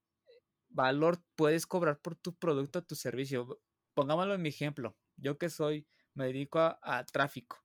[0.68, 3.60] valor puedes cobrar por tu producto, tu servicio.
[3.94, 4.96] Pongámoslo en mi ejemplo.
[5.16, 7.64] Yo que soy, me dedico a, tráfico,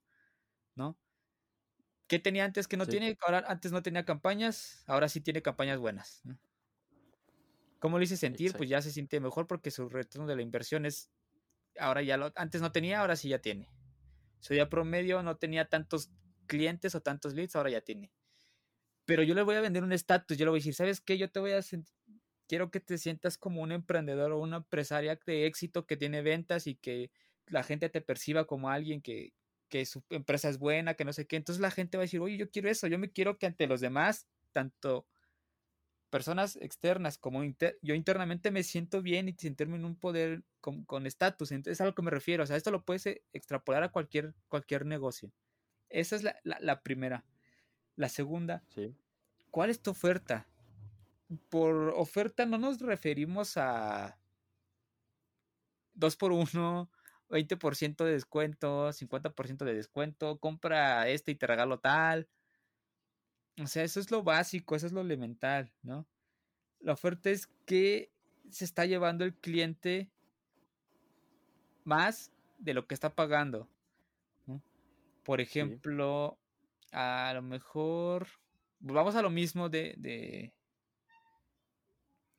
[0.75, 0.99] ¿no?
[2.07, 3.17] ¿Qué tenía antes que no tiene?
[3.21, 6.23] Ahora antes no tenía campañas, ahora sí tiene campañas buenas.
[7.79, 8.53] ¿Cómo lo hice sentir?
[8.53, 11.11] Pues ya se siente mejor porque su retorno de la inversión es,
[11.77, 13.69] ahora ya lo, antes no tenía, ahora sí ya tiene.
[14.39, 16.09] Su día promedio no tenía tantos
[16.47, 18.11] clientes o tantos leads, ahora ya tiene.
[19.05, 21.17] Pero yo le voy a vender un estatus, yo le voy a decir, ¿sabes qué?
[21.17, 21.61] Yo te voy a
[22.47, 26.65] quiero que te sientas como un emprendedor o una empresaria de éxito que tiene ventas
[26.67, 27.11] y que
[27.47, 29.33] la gente te perciba como alguien que,
[29.69, 31.35] que su empresa es buena, que no sé qué.
[31.35, 33.67] Entonces la gente va a decir, oye, yo quiero eso, yo me quiero que ante
[33.67, 35.07] los demás, tanto
[36.09, 37.43] personas externas como
[37.81, 41.51] yo internamente me siento bien y sentirme en un poder con estatus.
[41.51, 42.43] Entonces es a lo que me refiero.
[42.43, 45.31] O sea, esto lo puedes eh, extrapolar a cualquier, cualquier negocio.
[45.89, 47.23] Esa es la, la, primera.
[47.95, 48.93] La segunda, sí.
[49.51, 50.47] ¿cuál es tu oferta?
[51.49, 54.17] Por oferta no nos referimos a
[55.93, 56.89] 2 por 1
[57.29, 62.27] 20% de descuento, 50% de descuento, compra este y te regalo tal.
[63.61, 66.07] O sea, eso es lo básico, eso es lo elemental, ¿no?
[66.79, 68.11] La oferta es que
[68.49, 70.11] se está llevando el cliente
[71.83, 73.69] más de lo que está pagando.
[75.23, 76.39] Por ejemplo,
[76.93, 78.27] a lo mejor,
[78.79, 80.53] vamos a lo mismo de, de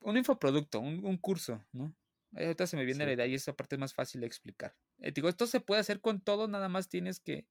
[0.01, 1.95] un infoproducto, un, un curso, ¿no?
[2.35, 4.77] Ahorita se me viene la idea y esa parte es más fácil de explicar.
[4.99, 7.47] Eh, digo, esto se puede hacer con todo, nada más tienes que.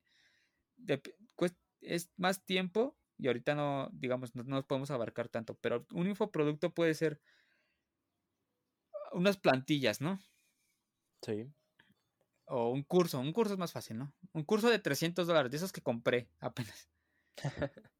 [1.82, 6.74] es más tiempo y ahorita no, digamos, no, nos podemos abarcar tanto, pero un infoproducto
[6.74, 7.20] puede ser
[9.12, 10.20] unas plantillas, ¿no?
[11.24, 11.52] Sí.
[12.46, 14.14] O un curso, un curso es más fácil, ¿no?
[14.34, 16.90] Un curso de 300 dólares, de esos que compré apenas.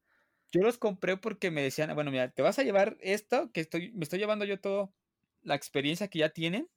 [0.52, 3.92] yo los compré porque me decían, bueno, mira, te vas a llevar esto, que estoy,
[3.92, 4.94] me estoy llevando yo todo,
[5.42, 6.68] la experiencia que ya tienen,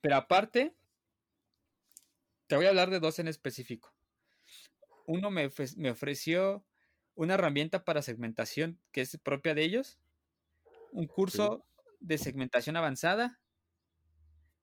[0.00, 0.74] pero aparte,
[2.46, 3.94] te voy a hablar de dos en específico.
[5.06, 6.64] Uno me, me ofreció
[7.14, 9.98] una herramienta para segmentación que es propia de ellos,
[10.92, 11.64] un curso
[12.00, 13.40] de segmentación avanzada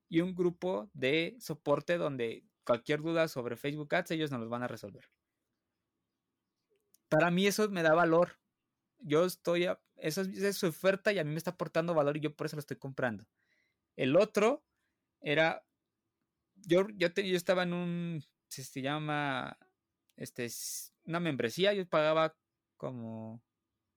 [0.10, 4.64] y un grupo de soporte donde cualquier duda sobre Facebook Ads ellos nos los van
[4.64, 5.10] a resolver.
[7.10, 8.38] Para mí eso me da valor.
[9.00, 9.68] Yo estoy,
[9.98, 12.56] eso es, su oferta y a mí me está aportando valor y yo por eso
[12.56, 13.26] lo estoy comprando.
[13.96, 14.64] El otro
[15.22, 15.66] era,
[16.56, 19.58] yo, yo, yo estaba en un, se llama,
[20.16, 20.48] este,
[21.06, 22.36] una membresía, yo pagaba
[22.78, 23.42] como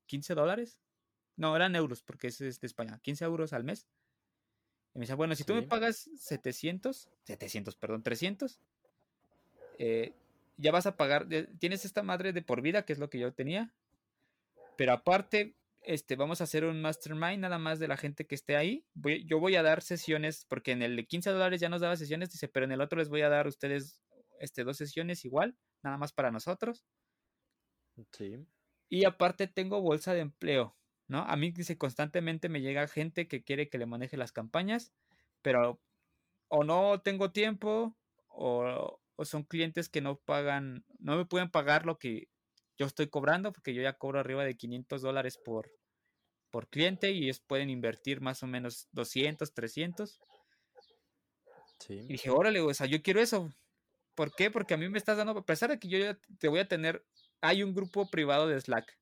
[0.06, 0.80] 15 dólares.
[1.36, 2.98] No, eran euros porque es de España.
[3.02, 3.86] 15 euros al mes.
[4.94, 8.60] Y me dice, bueno, si tú me pagas 700, 700, perdón, 300,
[9.78, 10.12] eh,
[10.56, 11.26] ya vas a pagar,
[11.58, 13.72] tienes esta madre de por vida, que es lo que yo tenía.
[14.80, 18.56] Pero aparte, este, vamos a hacer un mastermind nada más de la gente que esté
[18.56, 18.86] ahí.
[19.26, 22.30] yo voy a dar sesiones, porque en el de 15 dólares ya nos daba sesiones,
[22.30, 24.02] dice, pero en el otro les voy a dar a ustedes
[24.38, 26.86] este, dos sesiones igual, nada más para nosotros.
[28.12, 28.38] Sí.
[28.88, 30.74] Y aparte tengo bolsa de empleo,
[31.08, 31.24] ¿no?
[31.24, 34.94] A mí dice constantemente me llega gente que quiere que le maneje las campañas,
[35.42, 35.78] pero
[36.48, 41.98] o no tengo tiempo o, son clientes que no pagan, no me pueden pagar lo
[41.98, 42.30] que
[42.80, 45.70] yo estoy cobrando porque yo ya cobro arriba de 500 dólares por,
[46.50, 50.18] por cliente y ellos pueden invertir más o menos 200, 300.
[51.78, 51.94] Sí.
[51.94, 53.52] Y dije, órale, o sea, yo quiero eso.
[54.14, 54.50] ¿Por qué?
[54.50, 56.68] Porque a mí me estás dando, a pesar de que yo ya te voy a
[56.68, 57.04] tener
[57.42, 58.98] hay un grupo privado de Slack.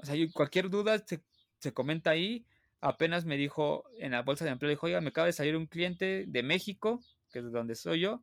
[0.00, 2.46] O sea, cualquier duda se, comenta ahí.
[2.80, 5.66] Apenas me dijo en la bolsa de empleo, dijo, oiga, me acaba de salir un
[5.66, 7.00] cliente de México,
[7.30, 8.22] que es donde soy yo.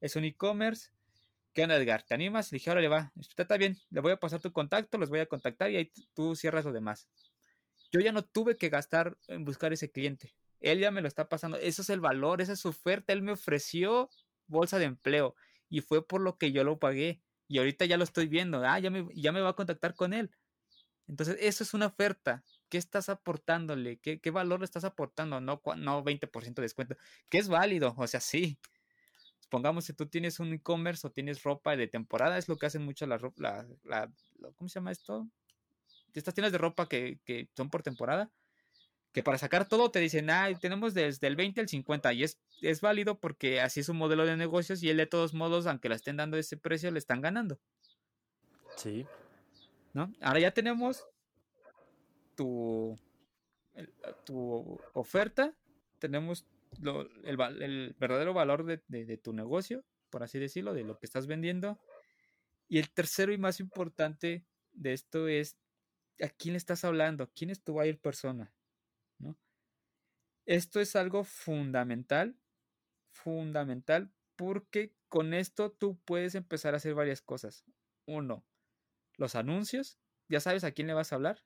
[0.00, 0.90] Es un e-commerce.
[1.52, 2.02] ¿Qué onda, Edgar?
[2.02, 2.50] ¿Te animas?
[2.50, 3.12] Le dije, ahora le va.
[3.36, 6.34] Está bien, le voy a pasar tu contacto, los voy a contactar y ahí tú
[6.34, 7.08] cierras lo demás.
[7.90, 10.34] Yo ya no tuve que gastar en buscar ese cliente.
[10.60, 11.58] Él ya me lo está pasando.
[11.58, 13.12] Eso es el valor, esa es su oferta.
[13.12, 14.08] Él me ofreció
[14.46, 15.34] bolsa de empleo
[15.68, 18.78] y fue por lo que yo lo pagué y ahorita ya lo estoy viendo, ah,
[18.78, 20.30] ya me, ya me va a contactar con él.
[21.06, 22.42] Entonces, eso es una oferta.
[22.70, 23.98] ¿Qué estás aportándole?
[23.98, 25.38] ¿Qué, qué valor le estás aportando?
[25.40, 26.96] No, no 20% de descuento,
[27.28, 28.58] que es válido, o sea, sí.
[29.52, 32.86] Pongamos si tú tienes un e-commerce o tienes ropa de temporada, es lo que hacen
[32.86, 34.10] mucho la ropa, la,
[34.56, 35.28] ¿cómo se llama esto?
[36.14, 38.30] Estas tiendas de ropa que, que son por temporada
[39.12, 42.40] que para sacar todo te dicen, ah, tenemos desde el 20 al 50 y es,
[42.62, 45.90] es válido porque así es un modelo de negocios y él de todos modos, aunque
[45.90, 47.60] la estén dando ese precio, le están ganando.
[48.78, 49.06] Sí.
[49.92, 50.10] ¿No?
[50.22, 51.06] Ahora ya tenemos
[52.34, 52.98] tu,
[54.24, 55.52] tu oferta,
[55.98, 56.46] tenemos
[57.24, 61.80] el, verdadero valor de, tu negocio, por así decirlo, de lo que estás vendiendo.
[62.68, 65.58] Y el tercero y más importante de esto es
[66.22, 68.54] a quién le estás hablando, quién es tu buyer persona,
[69.18, 69.36] ¿no?
[70.46, 72.36] Esto es algo fundamental,
[73.10, 77.64] fundamental, porque con esto tú puedes empezar a hacer varias cosas.
[78.06, 78.44] Uno,
[79.16, 79.98] los anuncios,
[80.28, 81.44] ya sabes a quién le vas a hablar,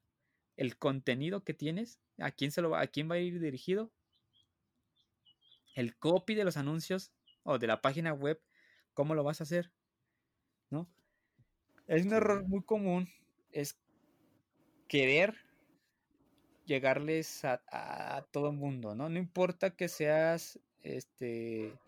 [0.56, 3.92] el contenido que tienes, a quién se lo va, a quién va a ir dirigido,
[5.76, 7.12] el copy de los anuncios
[7.44, 8.42] o de la página web,
[8.94, 9.72] cómo lo vas a hacer,
[10.70, 10.88] ¿no?
[11.86, 13.08] Es un error muy común,
[13.52, 13.78] es
[14.88, 15.36] querer
[16.64, 19.08] llegarles a, a todo el mundo, ¿no?
[19.08, 21.78] No importa que seas, este,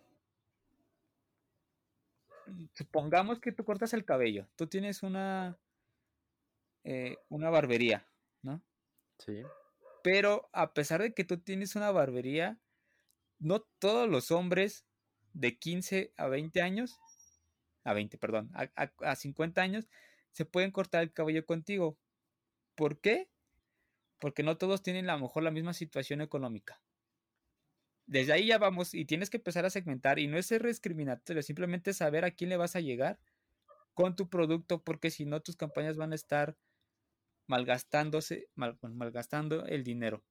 [2.75, 5.59] supongamos que tú cortas el cabello, tú tienes una,
[6.85, 8.07] eh, una barbería,
[8.43, 8.63] ¿no?
[9.19, 9.43] Sí.
[10.03, 12.61] Pero a pesar de que tú tienes una barbería,
[13.39, 14.87] no todos los hombres
[15.33, 16.99] de 15 a 20 años,
[17.85, 18.71] a 20, perdón, a,
[19.01, 19.89] a 50 años,
[20.33, 21.99] se pueden cortar el cabello contigo.
[22.75, 23.29] ¿Por qué?
[24.19, 26.81] Porque no todos tienen a lo mejor la misma situación económica.
[28.07, 31.43] Desde ahí ya vamos y tienes que empezar a segmentar y no es ser discriminatorio,
[31.43, 33.19] simplemente saber a quién le vas a llegar
[33.93, 36.57] con tu producto, porque si no tus campañas van a estar
[37.49, 40.23] malgastándose, malgastando el dinero.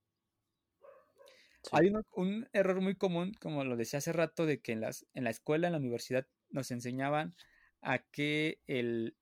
[1.71, 5.23] Hay un, error muy común, como lo decía hace rato, de que en, las, en
[5.23, 7.35] la escuela, en la universidad, nos enseñaban
[7.81, 9.17] a que el,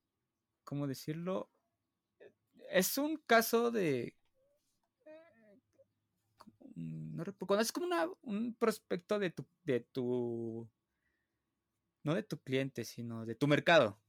[0.63, 1.49] ¿cómo decirlo?
[2.69, 4.15] Es un caso de...
[6.75, 7.23] No
[7.59, 7.87] es como
[8.23, 10.69] un prospecto de tu, de tu...
[12.03, 13.99] No de tu cliente, sino de tu mercado.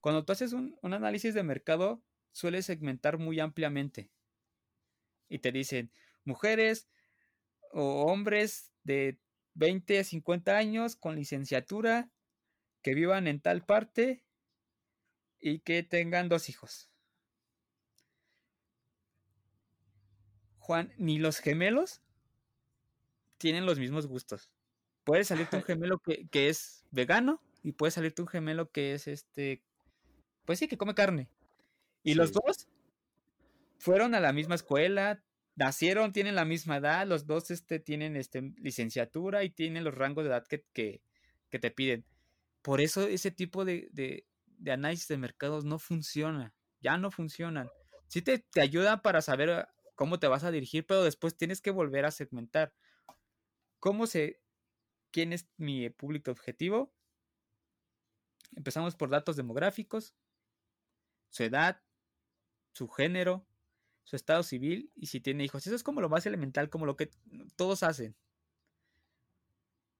[0.00, 4.10] Cuando tú haces un, un análisis de mercado, suele segmentar muy ampliamente.
[5.28, 5.92] Y te dicen,
[6.24, 6.88] mujeres
[7.72, 9.18] o hombres de
[9.54, 12.10] 20 a 50 años con licenciatura
[12.82, 14.24] que vivan en tal parte
[15.40, 16.90] y que tengan dos hijos.
[20.58, 22.02] Juan, ni los gemelos
[23.38, 24.50] tienen los mismos gustos.
[25.04, 29.08] Puede salirte un gemelo que, que es vegano y puede salirte un gemelo que es
[29.08, 29.62] este,
[30.44, 31.28] pues sí, que come carne.
[32.04, 32.68] Y los dos
[33.78, 35.22] fueron a la misma escuela,
[35.54, 40.24] nacieron, tienen la misma edad, los dos este, tienen este, licenciatura y tienen los rangos
[40.24, 41.02] de edad que, que,
[41.58, 42.04] te piden.
[42.62, 47.68] Por eso ese tipo de, de, de, análisis de mercados no funciona, ya no funcionan.
[48.08, 51.70] Sí te, te ayudan para saber cómo te vas a dirigir, pero después tienes que
[51.70, 52.72] volver a segmentar.
[53.78, 54.40] ¿Cómo sé
[55.10, 56.94] quién es mi público objetivo?
[58.56, 60.14] Empezamos por datos demográficos,
[61.30, 61.82] su edad,
[62.72, 63.46] su género,
[64.04, 65.66] su estado civil y si tiene hijos.
[65.66, 67.10] Eso es como lo más elemental, como lo que
[67.56, 68.16] todos hacen.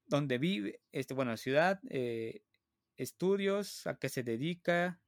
[0.07, 2.43] Donde vive, este, bueno, ciudad, eh,
[2.97, 5.01] estudios, a qué se dedica.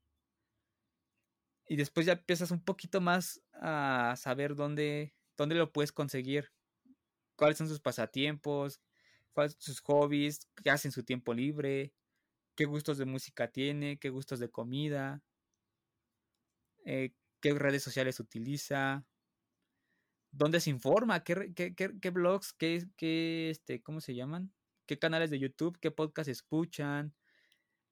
[1.66, 6.52] Y después ya empiezas un poquito más a saber dónde, dónde lo puedes conseguir.
[7.36, 8.80] Cuáles son sus pasatiempos,
[9.32, 11.92] cuáles son sus hobbies, qué hace en su tiempo libre,
[12.54, 15.22] qué gustos de música tiene, qué gustos de comida,
[16.84, 17.14] eh,
[17.44, 19.06] qué redes sociales utiliza,
[20.30, 21.34] dónde se informa, qué,
[22.10, 24.50] blogs, qué, qué, este, ¿cómo se llaman?
[24.86, 27.14] ¿Qué canales de YouTube, qué podcast escuchan?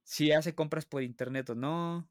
[0.04, 2.10] Si hace compras por internet o no.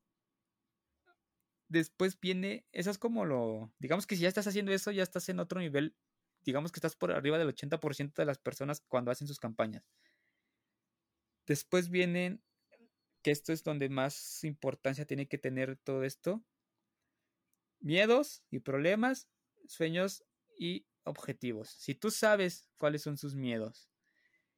[1.67, 5.27] Después viene, eso es como lo, digamos que si ya estás haciendo eso, ya estás
[5.29, 5.95] en otro nivel,
[6.45, 9.83] digamos que estás por arriba del 80% de las personas cuando hacen sus campañas.
[11.47, 12.43] Después vienen,
[13.23, 16.43] que esto es donde más importancia tiene que tener todo esto,
[17.82, 19.27] miedos y problemas,
[19.67, 20.23] sueños
[20.57, 21.69] y objetivos.
[21.69, 23.89] Si tú sabes cuáles son sus miedos,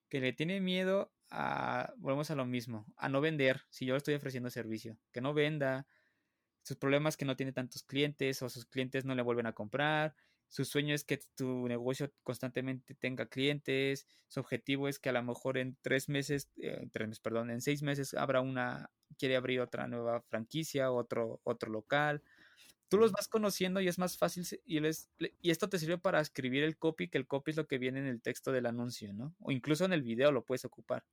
[0.09, 3.97] que le tiene miedo a, volvemos a lo mismo, a no vender, si yo le
[3.97, 5.87] estoy ofreciendo servicio, que no venda,
[6.61, 10.15] sus problemas que no tiene tantos clientes o sus clientes no le vuelven a comprar,
[10.53, 15.23] su sueño es que tu negocio constantemente tenga clientes, su objetivo es que a lo
[15.23, 19.61] mejor en tres meses, eh, tres meses, perdón, en seis meses abra una, quiere abrir
[19.61, 22.21] otra nueva franquicia, otro, otro local,
[22.93, 25.09] tú los vas conociendo y es más fácil y, les,
[25.41, 27.97] y esto te sirve para escribir el copy, que el copy es lo que viene
[27.97, 29.33] en el texto del anuncio, ¿no?
[29.39, 31.03] O incluso en el video lo puedes ocupar.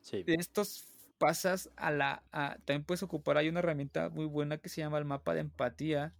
[0.00, 0.22] Sí.
[0.22, 0.86] De estos
[1.18, 2.22] pasas a la...
[2.66, 6.14] también puedes ocupar, hay una herramienta muy buena que se llama el mapa de empatía.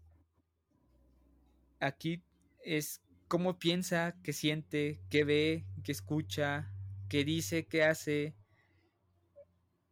[1.79, 2.25] Aquí
[2.65, 6.73] es cómo piensa, qué siente, qué ve, qué escucha,
[7.09, 8.35] qué dice, qué hace.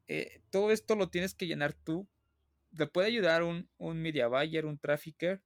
[0.08, 2.08] Eh, todo esto lo tienes que llenar tú
[2.76, 5.42] te puede ayudar un, un media buyer, un trafficker,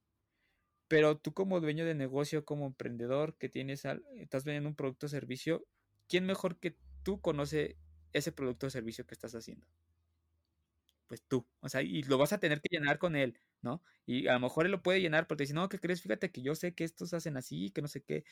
[0.88, 3.84] Pero tú como dueño de negocio, como emprendedor que tienes,
[4.16, 5.66] estás vendiendo un producto o servicio,
[6.08, 7.78] ¿quién mejor que tú conoce
[8.12, 9.66] ese producto o servicio que estás haciendo?
[11.06, 13.82] Pues tú, o sea, y lo vas a tener que llenar con él, ¿no?
[14.06, 16.02] Y a lo mejor él lo puede llenar porque dice, no, ¿qué crees?
[16.02, 18.24] Fíjate que yo sé que estos hacen así, que no sé qué.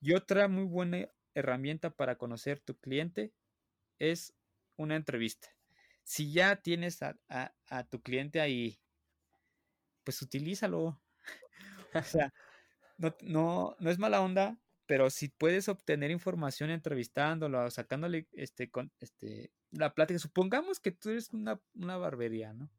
[0.00, 3.32] Y otra muy buena herramienta para conocer tu cliente
[3.98, 4.34] es
[4.76, 5.48] una entrevista.
[6.04, 7.16] Si ya tienes a,
[7.68, 8.80] a tu cliente ahí,
[10.04, 11.00] pues utilízalo.
[11.94, 12.32] o sea,
[12.98, 18.92] no, no, no es mala onda, pero si puedes obtener información entrevistándolo, sacándole este, con,
[19.00, 22.70] este, la plática, supongamos que tú eres una, una barbería, ¿no?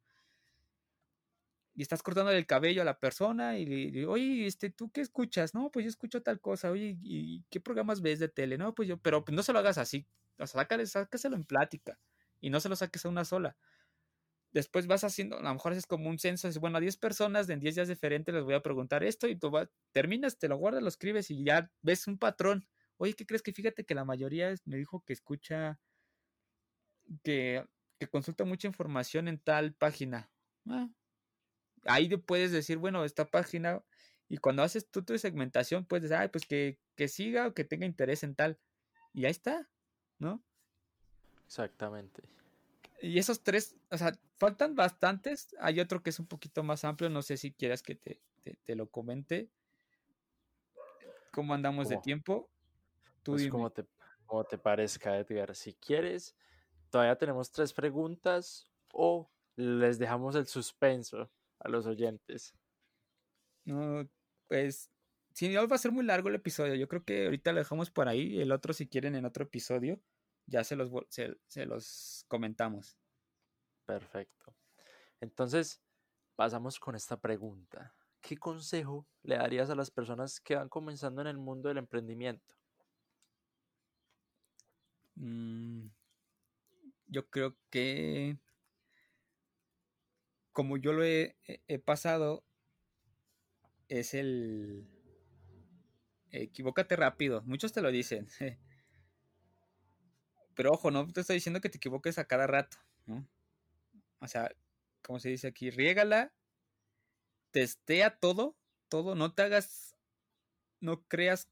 [1.74, 5.54] Y estás cortando el cabello a la persona y digo, oye, este, ¿tú qué escuchas?
[5.54, 8.58] No, pues yo escucho tal cosa, oye, ¿y qué programas ves de tele?
[8.58, 10.06] No, pues yo, pero pues no se lo hagas así,
[10.38, 11.98] o sea, sácaselo en plática
[12.42, 13.56] y no se lo saques a una sola
[14.52, 17.50] después vas haciendo, a lo mejor haces como un censo, es bueno, a 10 personas
[17.50, 19.52] en 10 días diferentes les voy a preguntar esto y tú
[19.92, 22.68] terminas, te lo guardas, lo escribes y ya ves un patrón.
[22.98, 25.80] Oye, ¿qué crees que fíjate que la mayoría me dijo que escucha,
[27.24, 27.66] que,
[28.00, 30.30] que consulta mucha información en tal página?
[30.68, 30.90] Ah,
[31.86, 33.84] ahí puedes decir, bueno, esta página,
[34.28, 37.64] y cuando haces tú tu segmentación, puedes decir, ay, pues que, que siga o que
[37.64, 38.60] tenga interés en tal.
[39.14, 39.70] Y ahí está,
[40.20, 40.44] ¿no?
[41.52, 42.24] Exactamente.
[43.02, 45.54] Y esos tres, o sea, faltan bastantes.
[45.60, 48.22] Hay otro que es un poquito más amplio, no sé si quieras que te,
[48.64, 49.50] te, lo comente.
[51.34, 52.50] ¿Cómo andamos de tiempo?
[53.22, 53.86] Tú pues como te,
[54.26, 55.54] como te parezca, Edgar.
[55.54, 56.38] Si quieres,
[56.90, 61.30] todavía tenemos tres preguntas o les dejamos el suspenso
[61.60, 62.56] a los oyentes.
[63.66, 64.08] No,
[64.48, 64.90] pues
[65.34, 66.76] sí, hoy va a ser muy largo el episodio.
[66.76, 68.40] Yo creo que ahorita lo dejamos por ahí.
[68.40, 70.00] El otro, si quieren, en otro episodio
[70.52, 72.98] ya se los, se, los comentamos.
[73.86, 74.54] Perfecto.
[75.22, 75.82] Entonces,
[76.36, 77.96] pasamos con esta pregunta.
[78.20, 82.56] ¿Qué consejo le darías a las personas que van comenzando en el mundo del emprendimiento?
[85.16, 85.88] Mm,
[87.08, 88.38] yo creo que
[90.52, 91.38] como yo lo he,
[91.68, 92.44] he pasado,
[93.88, 94.88] es el...
[96.32, 97.42] Equivócate rápido.
[97.46, 98.28] Muchos te lo dicen.
[100.56, 103.28] Pero ojo, no te estoy diciendo que te equivoques a cada rato, ¿no?
[104.20, 104.52] O sea,
[105.02, 106.32] como se dice aquí, riégala,
[107.52, 108.56] testea todo,
[108.90, 109.96] todo, no te hagas,
[110.80, 111.50] no creas,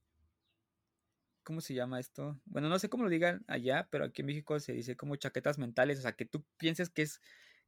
[1.44, 2.40] ¿cómo se llama esto?
[2.46, 5.58] Bueno, no sé cómo lo digan allá, pero aquí en México se dice como chaquetas
[5.58, 7.22] mentales, o sea, que tú pienses que es,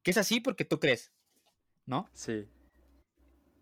[0.04, 1.12] que es así porque tú crees,
[1.86, 2.10] ¿no?
[2.14, 2.48] Sí.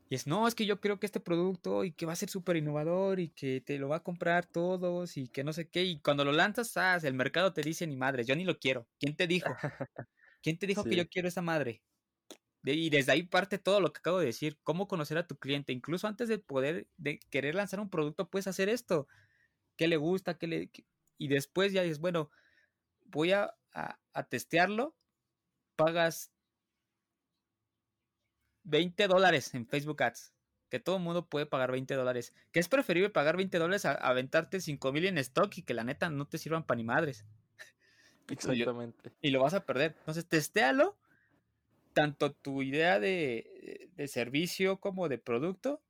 [0.10, 2.30] Y es, no, es que yo creo que este producto y que va a ser
[2.30, 5.84] súper innovador y que te lo va a comprar todos y que no sé qué.
[5.84, 8.88] Y cuando lo lanzas, ah, el mercado te dice, ni madre, yo ni lo quiero.
[8.99, 9.49] ¿Quién te dijo?
[10.41, 11.84] ¿Quién te dijo que yo quiero esa madre?
[12.64, 14.57] y desde ahí parte todo lo que acabo de decir.
[14.64, 15.74] Cómo conocer a tu cliente.
[15.74, 19.07] Incluso antes de poder, de querer lanzar un producto, puedes hacer esto.
[19.78, 20.38] ¿Qué le gusta?
[20.38, 20.72] ¿Qué le...?
[21.18, 22.32] Y después ya dices, bueno,
[23.05, 24.95] voy a, a testearlo.
[25.76, 26.32] Pagas
[28.64, 30.34] 20 dólares en Facebook Ads.
[30.70, 32.34] Que todo el mundo puede pagar 20 dólares.
[32.51, 35.84] Que es preferible pagar 20 dólares a aventarte 5 mil en stock y que la
[35.84, 37.26] neta no te sirvan para ni madres.
[38.28, 39.12] Exactamente.
[39.22, 39.95] y lo vas a perder.
[39.99, 40.97] Entonces, testéalo.
[41.93, 45.82] Tanto tu idea de, de, servicio como de producto.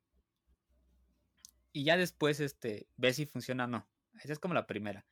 [1.74, 3.88] Y ya después este, ves si funciona o no.
[4.24, 5.06] Esa es como la primera.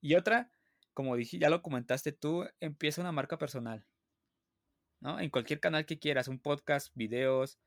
[0.00, 0.50] Y otra,
[0.94, 3.84] como dije, ya lo comentaste tú, empieza una marca personal.
[5.00, 5.18] ¿No?
[5.18, 7.58] En cualquier canal que quieras, un podcast, videos,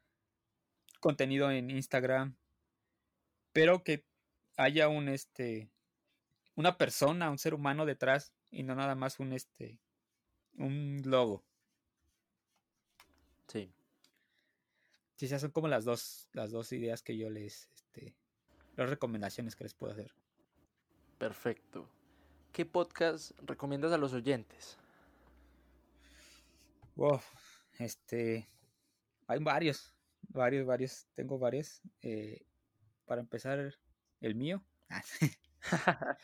[0.99, 2.35] contenido en Instagram,
[3.51, 4.05] pero que
[4.57, 5.69] haya un este
[6.55, 9.79] una persona, un ser humano detrás y no nada más un este
[10.57, 11.43] un logo.
[13.47, 13.73] Sí.
[15.15, 18.15] Sí, esas son como las dos las dos ideas que yo les este
[18.75, 20.13] las recomendaciones que les puedo hacer.
[21.17, 21.89] Perfecto.
[22.51, 24.77] ¿Qué podcast recomiendas a los oyentes?
[26.95, 27.19] Wow,
[27.79, 28.47] este,
[29.27, 31.81] hay varios, varios, varios, tengo varios.
[32.01, 32.45] Eh,
[33.05, 33.75] para empezar,
[34.21, 34.63] el mío.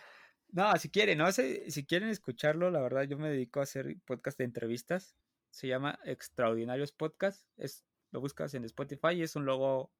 [0.51, 3.97] no, si quieren, no sé, si quieren escucharlo, la verdad yo me dedico a hacer
[4.05, 5.15] podcast de entrevistas.
[5.51, 7.47] Se llama Extraordinarios Podcast.
[7.57, 9.91] Es, lo buscas en Spotify y es un logo,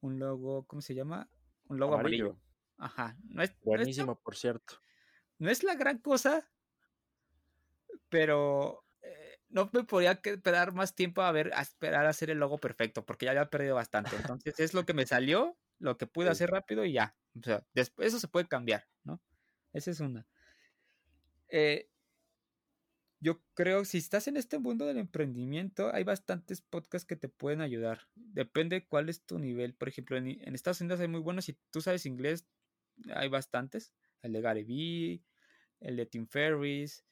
[0.00, 1.30] un logo, ¿cómo se llama?
[1.68, 2.38] Un logo amarillo.
[2.78, 3.16] Ajá.
[3.28, 4.74] No es, Buenísimo, por cierto.
[5.38, 6.50] No es la gran cosa,
[8.08, 8.87] pero
[9.50, 13.04] no me podía esperar más tiempo a ver, a esperar a hacer el logo perfecto,
[13.04, 14.16] porque ya había perdido bastante.
[14.16, 17.16] Entonces es lo que me salió, lo que pude hacer rápido y ya.
[17.38, 19.20] O sea, después eso se puede cambiar, ¿no?
[19.72, 20.26] Esa es una.
[21.48, 21.88] Eh,
[23.20, 27.60] yo creo, si estás en este mundo del emprendimiento, hay bastantes podcasts que te pueden
[27.60, 28.02] ayudar.
[28.14, 29.74] Depende cuál es tu nivel.
[29.74, 31.46] Por ejemplo, en, Estados Unidos hay muy buenos.
[31.46, 32.46] Si tú sabes inglés,
[33.14, 33.92] hay bastantes.
[34.22, 35.22] El de Gary Vee,
[35.80, 37.04] el de Tim Ferriss,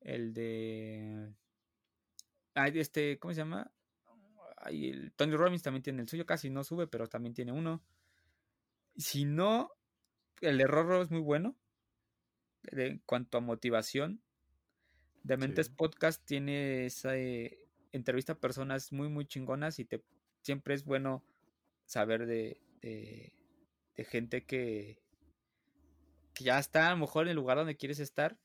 [0.00, 1.32] el de...
[2.58, 3.70] Hay este, ¿cómo se llama?
[4.66, 7.82] el Tony Robbins también tiene el suyo, casi no sube, pero también tiene uno.
[8.96, 9.70] Si no,
[10.40, 11.56] el error es muy bueno.
[12.64, 14.20] en cuanto a motivación,
[15.22, 20.02] Dementes Podcast tiene esa eh, entrevista a personas muy, muy chingonas y te
[20.42, 21.24] siempre es bueno
[21.84, 23.34] saber de, de,
[24.04, 25.02] gente que,
[26.34, 28.38] que ya está a lo mejor en el lugar donde quieres estar.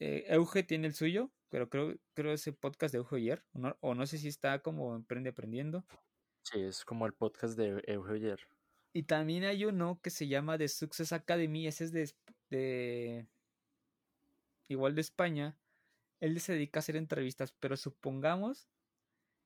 [0.00, 3.44] Eh, Euge tiene el suyo, pero creo, creo ese podcast de Euge ayer,
[3.80, 5.84] o no, sé si está como Emprende Aprendiendo.
[6.42, 8.40] Sí, es como el podcast de Euge ayer.
[8.92, 12.14] Y también hay uno que se llama The Success Academy, ese es de,
[12.50, 13.26] de
[14.68, 15.56] igual de España,
[16.20, 18.68] él se dedica a hacer entrevistas, pero supongamos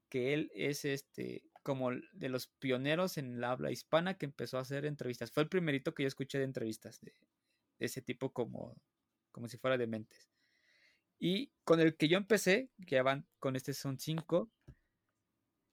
[0.08, 4.62] que él es este como de los pioneros en la habla hispana que empezó a
[4.62, 5.30] hacer entrevistas.
[5.30, 7.14] Fue el primerito que yo escuché de entrevistas de,
[7.78, 8.76] ese tipo como,
[9.30, 10.31] como si fuera de mentes.
[11.24, 14.50] Y con el que yo empecé, que van con este son cinco,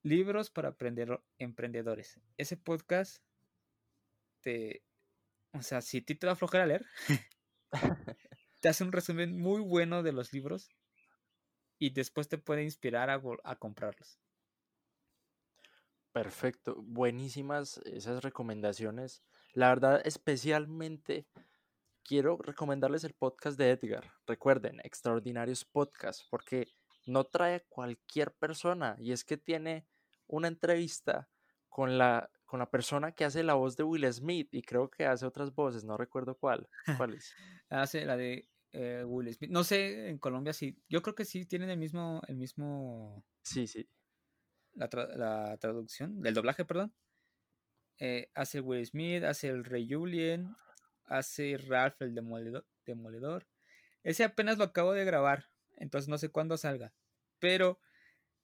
[0.04, 2.20] libros para aprender emprendedores.
[2.38, 3.24] Ese podcast
[4.42, 4.84] te,
[5.52, 6.86] o sea, si a ti te da flojera leer,
[8.62, 10.70] te hace un resumen muy bueno de los libros
[11.80, 14.20] y después te puede inspirar a, comprarlos.
[16.12, 19.24] Perfecto, buenísimas esas recomendaciones.
[19.54, 21.26] La verdad, especialmente
[22.10, 24.12] quiero recomendarles el podcast de Edgar.
[24.26, 26.66] Recuerden, Extraordinarios Podcast, porque
[27.06, 29.86] no trae cualquier persona y es que tiene
[30.26, 31.30] una entrevista
[31.68, 35.06] con la, con la persona que hace la voz de Will Smith y creo que
[35.06, 36.68] hace otras voces, no recuerdo cuál.
[37.08, 37.32] ¿Cuál es?
[37.70, 39.52] hace la de eh, Will Smith.
[39.52, 40.82] No sé, en Colombia sí.
[40.90, 42.24] Yo creo que sí tienen el mismo.
[42.28, 43.88] El mismo sí, sí.
[44.74, 46.92] La, la traducción, del doblaje, perdón.
[48.00, 50.56] Eh, hace Will Smith, hace el Rey Julien,
[51.10, 53.48] hace Ralph el demoledor.
[54.04, 56.94] Ese apenas lo acabo de grabar, entonces no sé cuándo salga.
[57.40, 57.80] Pero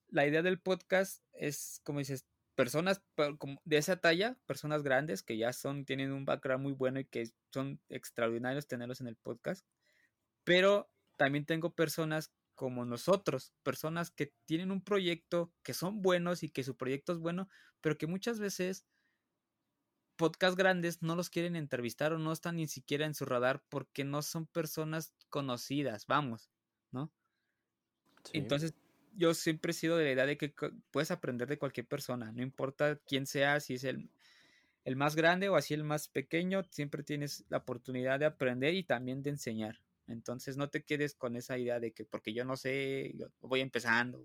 [0.09, 3.01] la idea del podcast es, como dices, personas
[3.63, 7.29] de esa talla, personas grandes que ya son, tienen un background muy bueno y que
[7.53, 9.65] son extraordinarios tenerlos en el podcast.
[10.43, 16.49] Pero también tengo personas como nosotros, personas que tienen un proyecto, que son buenos y
[16.49, 17.49] que su proyecto es bueno,
[17.81, 18.85] pero que muchas veces
[20.15, 24.03] podcast grandes no los quieren entrevistar o no están ni siquiera en su radar porque
[24.03, 26.49] no son personas conocidas, vamos,
[26.91, 27.11] ¿no?
[28.33, 28.73] Entonces,
[29.15, 30.53] yo siempre he sido de la idea de que
[30.91, 34.09] puedes aprender de cualquier persona, no importa quién sea, si es el,
[34.83, 38.83] el más grande o así el más pequeño, siempre tienes la oportunidad de aprender y
[38.83, 39.79] también de enseñar.
[40.07, 43.61] Entonces no te quedes con esa idea de que porque yo no sé, yo voy
[43.61, 44.23] empezando.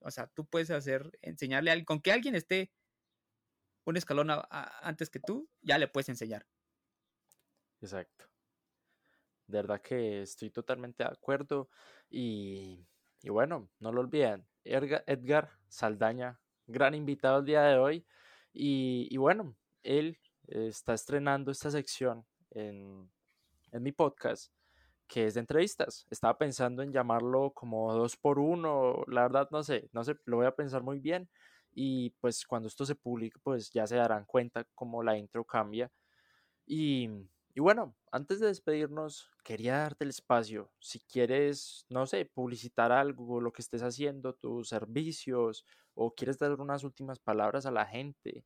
[0.00, 2.70] o sea, tú puedes hacer, enseñarle a alguien, con que alguien esté
[3.88, 6.46] un escalón antes que tú, ya le puedes enseñar.
[7.80, 8.26] Exacto.
[9.46, 11.70] De verdad que estoy totalmente de acuerdo.
[12.10, 12.86] Y,
[13.24, 14.46] bueno, no lo olviden.
[14.64, 18.06] Edgar, Saldaña, gran invitado el día de hoy.
[18.52, 20.18] Y, y bueno, él
[20.48, 23.10] está estrenando esta sección en,
[23.72, 24.52] en mi podcast
[25.06, 26.06] que es de entrevistas.
[26.10, 30.36] Estaba pensando en llamarlo como dos por uno, la verdad no sé, no sé, lo
[30.36, 31.30] voy a pensar muy bien
[31.72, 35.90] y pues cuando esto se publique pues ya se darán cuenta cómo la intro cambia.
[36.66, 37.08] Y,
[37.54, 40.70] y bueno, antes de despedirnos, quería darte el espacio.
[40.80, 45.64] Si quieres, no sé, publicitar algo, lo que estés haciendo, tus servicios,
[45.94, 48.44] o quieres dar unas últimas palabras a la gente.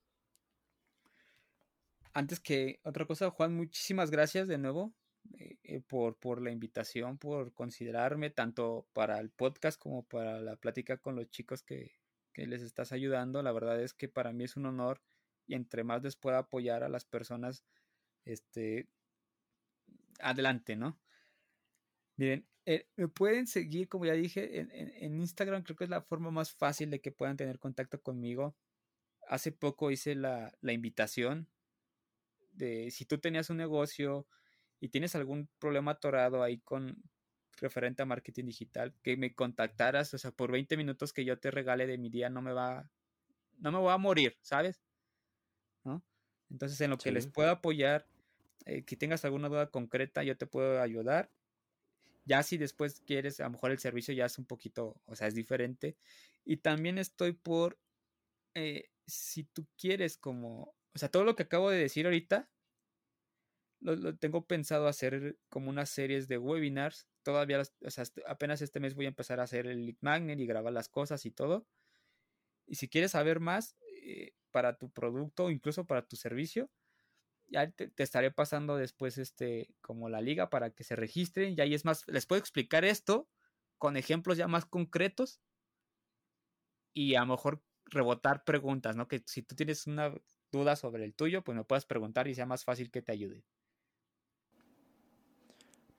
[2.15, 4.95] Antes que otra cosa, Juan, muchísimas gracias de nuevo
[5.39, 10.57] eh, eh, por, por la invitación, por considerarme tanto para el podcast como para la
[10.57, 11.97] plática con los chicos que,
[12.33, 13.43] que les estás ayudando.
[13.43, 15.01] La verdad es que para mí es un honor
[15.47, 17.65] y entre más les pueda apoyar a las personas,
[18.25, 18.89] este,
[20.21, 20.99] adelante, ¿no?
[22.17, 26.03] Miren, eh, me pueden seguir, como ya dije, en, en, Instagram creo que es la
[26.03, 28.57] forma más fácil de que puedan tener contacto conmigo.
[29.29, 31.49] Hace poco hice la, la invitación
[32.53, 34.27] de si tú tenías un negocio,
[34.83, 37.01] y tienes algún problema atorado ahí con
[37.63, 41.51] referente a marketing digital, que me contactaras, o sea, por 20 minutos que yo te
[41.51, 42.91] regale de mi día no me va,
[43.59, 44.83] no me voy a morir, ¿sabes?
[45.85, 46.03] ¿No?
[46.51, 48.07] Entonces, en lo que les puedo apoyar,
[48.67, 51.31] eh, que tengas alguna duda concreta, yo te puedo ayudar.
[52.25, 55.29] Ya si después quieres, a lo mejor el servicio ya es un poquito, o sea,
[55.29, 55.97] es diferente.
[56.45, 57.79] Y también estoy por,
[58.55, 62.49] eh, si tú quieres como, o sea, todo lo que acabo de decir ahorita,
[63.81, 67.09] lo, tengo pensado hacer como unas series de webinars.
[67.23, 70.47] Todavía, o sea, apenas este mes voy a empezar a hacer el lead magnet y
[70.47, 71.67] grabar las cosas y todo.
[72.67, 76.71] Y si quieres saber más eh, para tu producto o incluso para tu servicio,
[77.49, 81.55] ya te, estaré pasando después este como la liga para que se registren.
[81.57, 83.29] Y ahí es más, les puedo explicar esto
[83.79, 85.41] con ejemplos ya más concretos
[86.95, 89.09] y a lo mejor rebotar preguntas, ¿no?
[89.09, 90.15] Que si tú tienes una
[90.51, 93.45] duda sobre el tuyo, pues me puedas preguntar y sea más fácil que te ayude.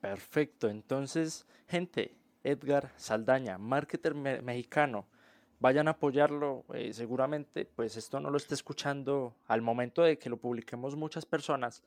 [0.04, 5.08] Perfecto, entonces, gente, Edgar Saldaña, marketer mexicano,
[5.60, 10.28] vayan a apoyarlo, eh, seguramente, pues esto no lo esté escuchando al momento de que
[10.28, 11.82] lo publiquemos muchas personas,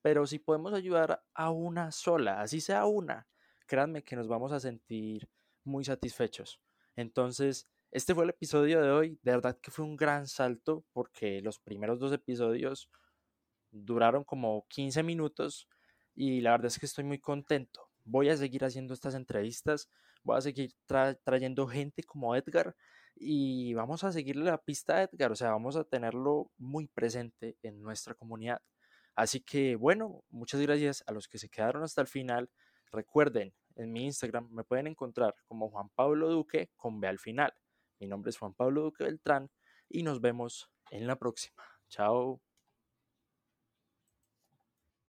[0.00, 3.28] pero si podemos ayudar a una sola, así sea una,
[3.66, 5.28] créanme que nos vamos a sentir
[5.62, 6.62] muy satisfechos.
[6.96, 9.18] Entonces, este fue el episodio de hoy.
[9.22, 12.88] De verdad que fue un gran salto porque los primeros dos episodios
[13.70, 15.68] duraron como 15 minutos
[16.20, 17.88] y la verdad es que estoy muy contento.
[18.04, 19.88] Voy a seguir haciendo estas entrevistas,
[20.22, 20.74] voy a seguir
[21.24, 22.76] trayendo gente como Edgar
[23.16, 27.56] y vamos a seguirle la pista a Edgar, o sea, vamos a tenerlo muy presente
[27.62, 28.60] en nuestra comunidad.
[29.14, 32.50] Así que bueno, muchas gracias a los que se quedaron hasta el final.
[32.92, 37.54] Recuerden, en mi Instagram me pueden encontrar como Juan Pablo Duque con B al final.
[37.98, 39.50] Mi nombre es Juan Pablo Duque Beltrán
[39.88, 41.64] y nos vemos en la próxima.
[41.88, 42.42] Chao.